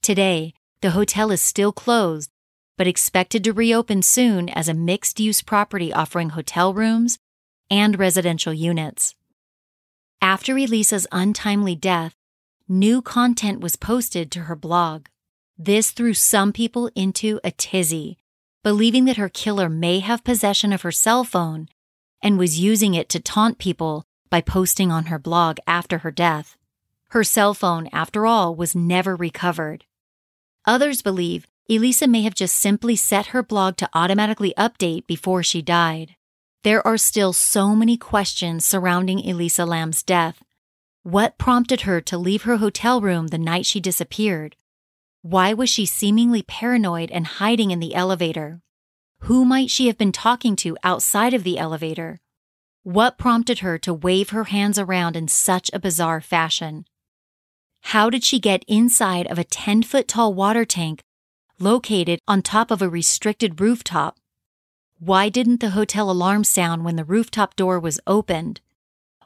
Today, 0.00 0.54
the 0.80 0.90
hotel 0.90 1.30
is 1.30 1.42
still 1.42 1.72
closed, 1.72 2.30
but 2.78 2.86
expected 2.86 3.44
to 3.44 3.52
reopen 3.52 4.00
soon 4.00 4.48
as 4.48 4.68
a 4.68 4.74
mixed 4.74 5.20
use 5.20 5.42
property 5.42 5.92
offering 5.92 6.30
hotel 6.30 6.72
rooms 6.72 7.18
and 7.70 7.98
residential 7.98 8.54
units. 8.54 9.14
After 10.20 10.58
Elisa's 10.58 11.06
untimely 11.12 11.76
death, 11.76 12.14
new 12.68 13.00
content 13.00 13.60
was 13.60 13.76
posted 13.76 14.32
to 14.32 14.40
her 14.40 14.56
blog. 14.56 15.06
This 15.56 15.92
threw 15.92 16.12
some 16.12 16.52
people 16.52 16.90
into 16.96 17.40
a 17.44 17.52
tizzy, 17.52 18.18
believing 18.64 19.04
that 19.04 19.16
her 19.16 19.28
killer 19.28 19.68
may 19.68 20.00
have 20.00 20.24
possession 20.24 20.72
of 20.72 20.82
her 20.82 20.90
cell 20.90 21.22
phone 21.22 21.68
and 22.20 22.36
was 22.36 22.58
using 22.58 22.94
it 22.94 23.08
to 23.10 23.20
taunt 23.20 23.58
people 23.58 24.04
by 24.28 24.40
posting 24.40 24.90
on 24.90 25.06
her 25.06 25.20
blog 25.20 25.58
after 25.68 25.98
her 25.98 26.10
death. 26.10 26.56
Her 27.10 27.22
cell 27.22 27.54
phone, 27.54 27.88
after 27.92 28.26
all, 28.26 28.54
was 28.56 28.74
never 28.74 29.14
recovered. 29.14 29.84
Others 30.66 31.00
believe 31.00 31.46
Elisa 31.70 32.08
may 32.08 32.22
have 32.22 32.34
just 32.34 32.56
simply 32.56 32.96
set 32.96 33.26
her 33.26 33.42
blog 33.42 33.76
to 33.76 33.88
automatically 33.94 34.52
update 34.58 35.06
before 35.06 35.42
she 35.44 35.62
died. 35.62 36.16
There 36.68 36.86
are 36.86 36.98
still 36.98 37.32
so 37.32 37.74
many 37.74 37.96
questions 37.96 38.62
surrounding 38.62 39.26
Elisa 39.26 39.64
Lam's 39.64 40.02
death. 40.02 40.42
What 41.02 41.38
prompted 41.38 41.80
her 41.88 42.02
to 42.02 42.18
leave 42.18 42.42
her 42.42 42.58
hotel 42.58 43.00
room 43.00 43.28
the 43.28 43.38
night 43.38 43.64
she 43.64 43.80
disappeared? 43.80 44.54
Why 45.22 45.54
was 45.54 45.70
she 45.70 45.86
seemingly 45.86 46.42
paranoid 46.42 47.10
and 47.10 47.26
hiding 47.26 47.70
in 47.70 47.80
the 47.80 47.94
elevator? 47.94 48.60
Who 49.20 49.46
might 49.46 49.70
she 49.70 49.86
have 49.86 49.96
been 49.96 50.12
talking 50.12 50.56
to 50.56 50.76
outside 50.84 51.32
of 51.32 51.42
the 51.42 51.56
elevator? 51.58 52.20
What 52.82 53.16
prompted 53.16 53.60
her 53.60 53.78
to 53.78 53.94
wave 53.94 54.28
her 54.28 54.44
hands 54.44 54.78
around 54.78 55.16
in 55.16 55.26
such 55.26 55.70
a 55.72 55.78
bizarre 55.78 56.20
fashion? 56.20 56.84
How 57.80 58.10
did 58.10 58.24
she 58.24 58.38
get 58.38 58.62
inside 58.68 59.26
of 59.28 59.38
a 59.38 59.42
10 59.42 59.84
foot 59.84 60.06
tall 60.06 60.34
water 60.34 60.66
tank 60.66 61.00
located 61.58 62.18
on 62.28 62.42
top 62.42 62.70
of 62.70 62.82
a 62.82 62.90
restricted 62.90 63.58
rooftop? 63.58 64.18
Why 65.00 65.28
didn't 65.28 65.60
the 65.60 65.70
hotel 65.70 66.10
alarm 66.10 66.42
sound 66.42 66.84
when 66.84 66.96
the 66.96 67.04
rooftop 67.04 67.54
door 67.54 67.78
was 67.78 68.00
opened? 68.04 68.60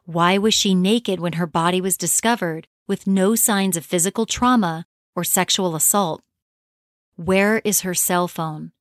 Why 0.05 0.37
was 0.37 0.53
she 0.53 0.75
naked 0.75 1.19
when 1.19 1.35
her 1.35 1.47
body 1.47 1.81
was 1.81 1.97
discovered 1.97 2.69
with 2.87 3.07
no 3.07 3.35
signs 3.35 3.79
of 3.79 3.87
physical 3.87 4.27
trauma 4.27 4.85
or 5.17 5.25
sexual 5.25 5.75
assault? 5.75 6.23
Where 7.17 7.61
is 7.65 7.81
her 7.81 7.95
cell 7.95 8.29
phone? 8.29 8.73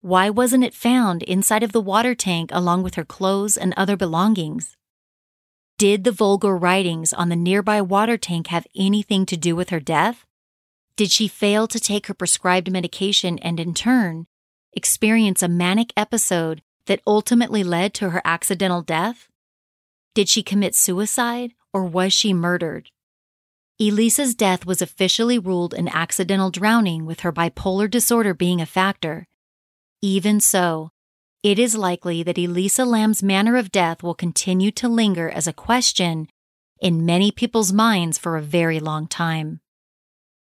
Why 0.00 0.30
wasn't 0.30 0.64
it 0.64 0.74
found 0.74 1.22
inside 1.22 1.62
of 1.62 1.70
the 1.70 1.80
water 1.80 2.12
tank 2.16 2.50
along 2.52 2.82
with 2.82 2.96
her 2.96 3.04
clothes 3.04 3.56
and 3.56 3.72
other 3.76 3.96
belongings? 3.96 4.76
Did 5.78 6.02
the 6.02 6.10
vulgar 6.10 6.56
writings 6.56 7.12
on 7.12 7.28
the 7.28 7.36
nearby 7.36 7.80
water 7.80 8.18
tank 8.18 8.48
have 8.48 8.66
anything 8.74 9.26
to 9.26 9.36
do 9.36 9.54
with 9.54 9.70
her 9.70 9.78
death? 9.78 10.26
Did 10.96 11.12
she 11.12 11.28
fail 11.28 11.68
to 11.68 11.78
take 11.78 12.08
her 12.08 12.14
prescribed 12.14 12.68
medication 12.68 13.38
and, 13.38 13.60
in 13.60 13.74
turn, 13.74 14.26
experience 14.72 15.42
a 15.42 15.48
manic 15.48 15.92
episode 15.96 16.62
that 16.86 17.00
ultimately 17.06 17.62
led 17.64 17.94
to 17.94 18.10
her 18.10 18.22
accidental 18.24 18.82
death? 18.82 19.28
Did 20.14 20.28
she 20.28 20.42
commit 20.42 20.74
suicide 20.74 21.52
or 21.72 21.84
was 21.84 22.12
she 22.12 22.32
murdered? 22.32 22.90
Elisa's 23.80 24.34
death 24.34 24.66
was 24.66 24.82
officially 24.82 25.38
ruled 25.38 25.74
an 25.74 25.88
accidental 25.88 26.50
drowning 26.50 27.06
with 27.06 27.20
her 27.20 27.32
bipolar 27.32 27.90
disorder 27.90 28.34
being 28.34 28.60
a 28.60 28.66
factor. 28.66 29.26
Even 30.02 30.40
so, 30.40 30.90
it 31.42 31.58
is 31.58 31.74
likely 31.74 32.22
that 32.22 32.38
Elisa 32.38 32.84
Lam's 32.84 33.22
manner 33.22 33.56
of 33.56 33.72
death 33.72 34.02
will 34.02 34.14
continue 34.14 34.70
to 34.72 34.88
linger 34.88 35.28
as 35.28 35.46
a 35.46 35.52
question 35.52 36.28
in 36.80 37.06
many 37.06 37.30
people's 37.30 37.72
minds 37.72 38.18
for 38.18 38.36
a 38.36 38.42
very 38.42 38.78
long 38.78 39.08
time. 39.08 39.61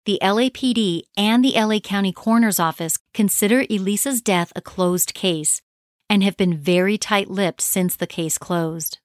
The 0.05 0.19
LAPD 0.23 1.03
and 1.17 1.45
the 1.45 1.53
LA 1.55 1.81
County 1.81 2.13
Coroner's 2.13 2.59
Office 2.59 2.99
consider 3.13 3.65
Elisa's 3.69 4.23
death 4.23 4.53
a 4.57 4.63
closed 4.63 5.13
case 5.13 5.61
and 6.09 6.23
have 6.23 6.37
been 6.37 6.57
very 6.57 6.97
tight 6.97 7.29
lipped 7.29 7.61
since 7.61 7.95
the 7.95 8.07
case 8.07 8.39
closed. 8.39 8.99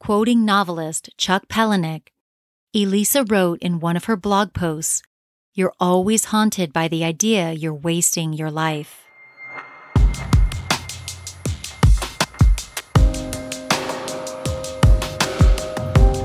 Quoting 0.00 0.44
novelist 0.44 1.10
Chuck 1.16 1.46
Palahniuk, 1.48 2.08
Elisa 2.74 3.24
wrote 3.24 3.60
in 3.60 3.78
one 3.78 3.96
of 3.96 4.06
her 4.06 4.16
blog 4.16 4.52
posts 4.52 5.02
You're 5.54 5.74
always 5.78 6.26
haunted 6.26 6.72
by 6.72 6.88
the 6.88 7.04
idea 7.04 7.52
you're 7.52 7.74
wasting 7.74 8.32
your 8.32 8.50
life. 8.50 8.98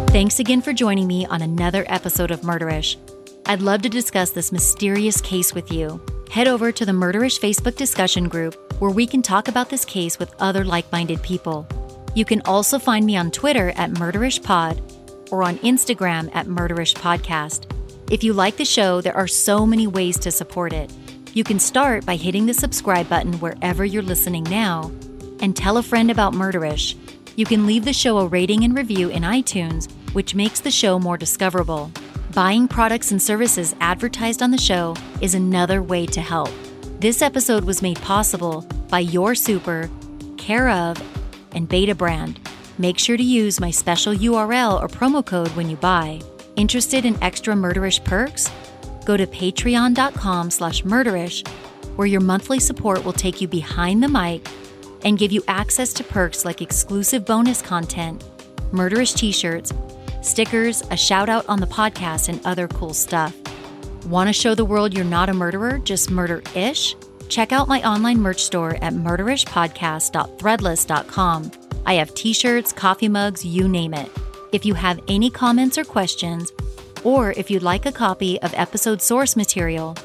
Thanks 0.10 0.40
again 0.40 0.64
for 0.64 0.74
joining 0.74 1.06
me 1.06 1.28
on 1.28 1.44
another 1.44 1.86
episode 1.88 2.32
of 2.32 2.42
Murderish. 2.42 2.96
I'd 3.50 3.62
love 3.62 3.82
to 3.84 3.90
discuss 3.90 4.32
this 4.32 4.52
mysterious 4.52 5.22
case 5.22 5.54
with 5.56 5.72
you. 5.72 6.02
Head 6.30 6.50
over 6.50 6.70
to 6.74 6.86
the 6.86 6.92
Murderish 6.92 7.40
Facebook 7.40 7.78
discussion 7.78 8.28
group 8.28 8.56
where 8.82 8.92
we 8.92 9.08
can 9.08 9.22
talk 9.22 9.48
about 9.48 9.70
this 9.70 9.86
case 9.86 10.20
with 10.20 10.36
other 10.40 10.66
like 10.66 10.92
minded 10.92 11.24
people. 11.24 11.66
You 12.14 12.26
can 12.26 12.42
also 12.42 12.78
find 12.78 13.06
me 13.06 13.16
on 13.16 13.32
Twitter 13.32 13.70
at 13.78 13.92
MurderishPod 13.92 15.32
or 15.32 15.44
on 15.44 15.60
Instagram 15.60 16.30
at 16.36 16.48
Murderish 16.48 16.94
Podcast. 16.96 17.72
If 18.12 18.22
you 18.22 18.34
like 18.34 18.58
the 18.58 18.66
show, 18.66 19.00
there 19.00 19.16
are 19.16 19.30
so 19.30 19.66
many 19.66 19.88
ways 19.88 20.20
to 20.20 20.32
support 20.32 20.74
it. 20.74 20.92
You 21.34 21.46
can 21.46 21.58
start 21.58 22.06
by 22.06 22.18
hitting 22.18 22.48
the 22.48 22.54
subscribe 22.54 23.08
button 23.08 23.32
wherever 23.40 23.86
you're 23.86 24.04
listening 24.04 24.44
now 24.44 24.92
and 25.40 25.56
tell 25.56 25.78
a 25.78 25.84
friend 25.84 26.12
about 26.12 26.34
Murderish. 26.34 26.98
You 27.38 27.46
can 27.46 27.66
leave 27.66 27.86
the 27.86 27.94
show 27.94 28.18
a 28.18 28.28
rating 28.28 28.66
and 28.66 28.76
review 28.76 29.08
in 29.08 29.24
iTunes, 29.24 29.90
which 30.12 30.36
makes 30.36 30.60
the 30.60 30.72
show 30.72 31.00
more 31.00 31.16
discoverable. 31.16 31.94
Buying 32.38 32.68
products 32.68 33.10
and 33.10 33.20
services 33.20 33.76
advertised 33.82 34.44
on 34.44 34.52
the 34.52 34.60
show 34.60 34.96
is 35.22 35.34
another 35.34 35.82
way 35.82 36.06
to 36.06 36.22
help. 36.22 36.52
This 37.00 37.24
episode 37.24 37.64
was 37.64 37.82
made 37.82 38.00
possible 38.04 38.62
by 38.90 39.00
Your 39.00 39.34
Super, 39.34 39.90
Care 40.38 40.70
of, 40.70 41.02
and 41.54 41.68
Betabrand. 41.68 42.38
Make 42.78 43.00
sure 43.00 43.18
to 43.18 43.24
use 43.24 43.60
my 43.60 43.72
special 43.72 44.14
URL 44.14 44.80
or 44.80 44.88
promo 44.88 45.26
code 45.26 45.48
when 45.56 45.68
you 45.68 45.78
buy. 45.78 46.22
Interested 46.56 47.06
in 47.06 47.18
extra 47.24 47.56
murderish 47.56 48.04
perks? 48.04 48.52
Go 49.04 49.18
to 49.18 49.26
patreon.com 49.26 50.52
slash 50.52 50.84
murderish, 50.84 51.48
where 51.96 52.06
your 52.06 52.22
monthly 52.22 52.60
support 52.60 53.04
will 53.04 53.14
take 53.14 53.42
you 53.42 53.48
behind 53.48 54.04
the 54.04 54.08
mic 54.08 54.48
and 55.04 55.18
give 55.18 55.32
you 55.32 55.44
access 55.48 55.92
to 55.94 56.04
perks 56.04 56.46
like 56.46 56.62
exclusive 56.62 57.26
bonus 57.26 57.64
content, 57.64 58.24
murderish 58.72 59.16
t 59.16 59.32
shirts, 59.32 59.74
stickers, 60.28 60.84
a 60.92 60.98
shout 60.98 61.30
out 61.30 61.48
on 61.50 61.60
the 61.60 61.66
podcast, 61.68 62.30
and 62.30 62.40
other 62.46 62.68
cool 62.68 62.94
stuff. 62.94 63.36
Want 64.06 64.28
to 64.28 64.34
show 64.34 64.54
the 64.56 64.66
world 64.66 64.94
you're 64.94 65.04
not 65.04 65.30
a 65.30 65.34
murderer, 65.34 65.80
just 65.80 66.12
murder 66.12 66.44
ish? 66.56 66.96
Check 67.30 67.52
out 67.52 67.68
my 67.68 67.82
online 67.88 68.20
merch 68.20 68.44
store 68.44 68.76
at 68.82 68.94
murderishpodcast.threadless.com. 68.94 71.52
I 71.86 71.94
have 71.96 72.14
t 72.14 72.34
shirts, 72.34 72.74
coffee 72.74 73.10
mugs, 73.10 73.46
you 73.46 73.68
name 73.68 73.94
it. 73.94 74.10
If 74.52 74.66
you 74.66 74.74
have 74.76 75.00
any 75.08 75.30
comments 75.30 75.78
or 75.78 75.84
questions, 75.84 76.52
or 77.04 77.32
if 77.32 77.52
you'd 77.52 77.64
like 77.64 77.86
a 77.86 77.92
copy 77.92 78.42
of 78.42 78.54
episode 78.54 79.02
source 79.02 79.36
material, 79.36 79.96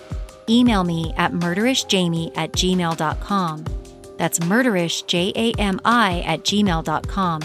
email 0.48 0.82
me 0.84 1.12
at 1.16 1.32
murderishjami 1.32 2.36
at 2.36 2.52
gmail.com. 2.52 3.64
That's 4.16 4.38
murderish, 4.40 5.06
J 5.06 5.32
A 5.34 5.52
M 5.58 5.80
I, 5.84 6.20
at 6.20 6.42
gmail.com. 6.42 7.40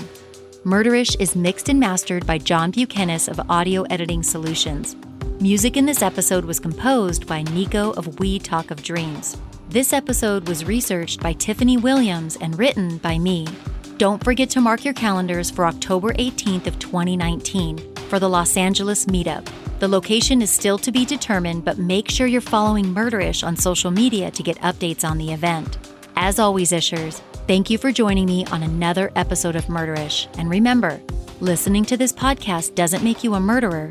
Murderish 0.68 1.16
is 1.18 1.34
mixed 1.34 1.70
and 1.70 1.80
mastered 1.80 2.28
by 2.28 2.38
John 2.38 2.72
Buchanan 2.72 3.22
of 3.30 3.40
Audio 3.50 3.84
Editing 3.84 4.22
Solutions. 4.22 4.98
Music 5.40 5.78
in 5.78 5.86
this 5.86 6.02
episode 6.02 6.44
was 6.44 6.60
composed 6.60 7.26
by 7.26 7.42
Nico 7.42 7.92
of 7.92 8.20
We 8.20 8.38
Talk 8.38 8.70
of 8.70 8.84
Dreams. 8.84 9.38
This 9.70 9.94
episode 9.94 10.46
was 10.46 10.66
researched 10.66 11.22
by 11.22 11.32
Tiffany 11.32 11.78
Williams 11.78 12.36
and 12.42 12.60
written 12.60 12.98
by 12.98 13.18
me. 13.18 13.48
Don't 13.96 14.22
forget 14.22 14.50
to 14.50 14.60
mark 14.60 14.84
your 14.84 14.94
calendars 14.94 15.50
for 15.50 15.66
October 15.66 16.12
18th 16.16 16.68
of 16.68 16.78
2019 16.80 17.78
for 18.10 18.20
the 18.20 18.28
Los 18.28 18.58
Angeles 18.58 19.06
meetup. 19.06 19.48
The 19.80 19.88
location 19.88 20.42
is 20.42 20.50
still 20.50 20.78
to 20.80 20.92
be 20.92 21.06
determined, 21.06 21.64
but 21.64 21.78
make 21.78 22.10
sure 22.10 22.28
you're 22.28 22.42
following 22.42 22.94
Murderish 22.94 23.48
on 23.48 23.56
social 23.56 23.90
media 23.90 24.32
to 24.32 24.44
get 24.44 24.58
updates 24.58 25.10
on 25.10 25.18
the 25.18 25.32
event. 25.32 25.78
As 26.18 26.40
always, 26.40 26.72
Ishers, 26.72 27.22
thank 27.48 27.70
you 27.70 27.78
for 27.78 27.92
joining 27.92 28.26
me 28.26 28.46
on 28.48 28.62
another 28.62 29.12
episode 29.16 29.56
of 29.56 29.66
Murderish. 29.66 30.28
And 30.38 30.50
remember, 30.50 31.00
listening 31.40 31.86
to 31.86 31.98
this 31.98 32.12
podcast 32.12 32.76
doesn't 32.76 33.04
make 33.04 33.24
you 33.24 33.36
a 33.36 33.40
murderer, 33.40 33.90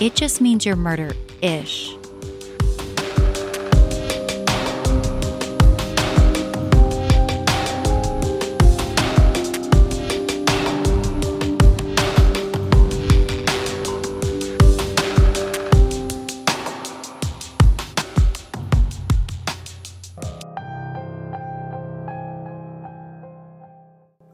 it 0.00 0.14
just 0.14 0.40
means 0.40 0.66
you're 0.66 0.76
murder 0.76 1.12
ish. 1.40 1.97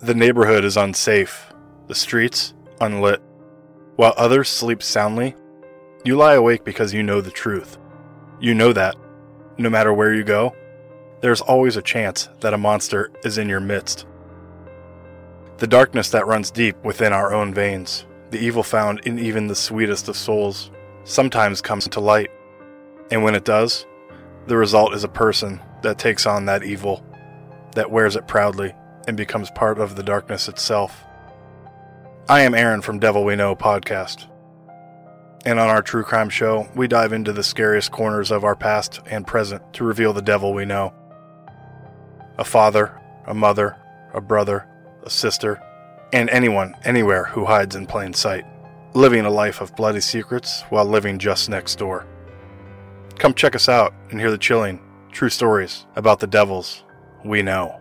The 0.04 0.14
neighborhood 0.14 0.66
is 0.66 0.76
unsafe, 0.76 1.50
the 1.86 1.94
streets 1.94 2.52
unlit. 2.78 3.22
While 3.96 4.12
others 4.18 4.50
sleep 4.50 4.82
soundly, 4.82 5.34
you 6.04 6.14
lie 6.14 6.34
awake 6.34 6.62
because 6.62 6.92
you 6.92 7.02
know 7.02 7.22
the 7.22 7.30
truth. 7.30 7.78
You 8.38 8.52
know 8.52 8.74
that, 8.74 8.96
no 9.56 9.70
matter 9.70 9.94
where 9.94 10.12
you 10.12 10.22
go, 10.22 10.54
there's 11.22 11.40
always 11.40 11.78
a 11.78 11.82
chance 11.82 12.28
that 12.40 12.52
a 12.52 12.58
monster 12.58 13.12
is 13.24 13.38
in 13.38 13.48
your 13.48 13.60
midst. 13.60 14.04
The 15.56 15.66
darkness 15.66 16.10
that 16.10 16.26
runs 16.26 16.50
deep 16.50 16.76
within 16.84 17.14
our 17.14 17.32
own 17.32 17.54
veins, 17.54 18.04
the 18.28 18.38
evil 18.38 18.62
found 18.62 19.00
in 19.06 19.18
even 19.18 19.46
the 19.46 19.56
sweetest 19.56 20.08
of 20.08 20.18
souls, 20.18 20.70
sometimes 21.04 21.62
comes 21.62 21.88
to 21.88 22.00
light. 22.00 22.30
And 23.10 23.24
when 23.24 23.34
it 23.34 23.46
does, 23.46 23.86
the 24.48 24.58
result 24.58 24.92
is 24.92 25.04
a 25.04 25.08
person 25.08 25.62
that 25.80 25.96
takes 25.96 26.26
on 26.26 26.44
that 26.44 26.62
evil, 26.62 27.02
that 27.74 27.90
wears 27.90 28.16
it 28.16 28.28
proudly 28.28 28.74
and 29.06 29.16
becomes 29.16 29.50
part 29.50 29.78
of 29.78 29.96
the 29.96 30.02
darkness 30.02 30.48
itself. 30.48 31.04
I 32.28 32.40
am 32.40 32.54
Aaron 32.54 32.80
from 32.80 32.98
Devil 32.98 33.24
We 33.24 33.36
Know 33.36 33.54
podcast. 33.54 34.26
And 35.44 35.60
on 35.60 35.68
our 35.68 35.82
true 35.82 36.04
crime 36.04 36.30
show, 36.30 36.68
we 36.74 36.88
dive 36.88 37.12
into 37.12 37.32
the 37.32 37.42
scariest 37.42 37.92
corners 37.92 38.30
of 38.30 38.44
our 38.44 38.56
past 38.56 39.00
and 39.06 39.26
present 39.26 39.74
to 39.74 39.84
reveal 39.84 40.14
the 40.14 40.22
devil 40.22 40.54
we 40.54 40.64
know. 40.64 40.94
A 42.38 42.44
father, 42.44 42.98
a 43.26 43.34
mother, 43.34 43.76
a 44.14 44.22
brother, 44.22 44.66
a 45.02 45.10
sister, 45.10 45.60
and 46.14 46.30
anyone, 46.30 46.74
anywhere 46.84 47.24
who 47.24 47.44
hides 47.44 47.76
in 47.76 47.86
plain 47.86 48.14
sight, 48.14 48.46
living 48.94 49.26
a 49.26 49.30
life 49.30 49.60
of 49.60 49.76
bloody 49.76 50.00
secrets 50.00 50.62
while 50.70 50.86
living 50.86 51.18
just 51.18 51.50
next 51.50 51.76
door. 51.76 52.06
Come 53.18 53.34
check 53.34 53.54
us 53.54 53.68
out 53.68 53.92
and 54.10 54.18
hear 54.18 54.30
the 54.30 54.38
chilling, 54.38 54.80
true 55.12 55.28
stories 55.28 55.86
about 55.94 56.20
the 56.20 56.26
devils 56.26 56.84
we 57.24 57.42
know. 57.42 57.80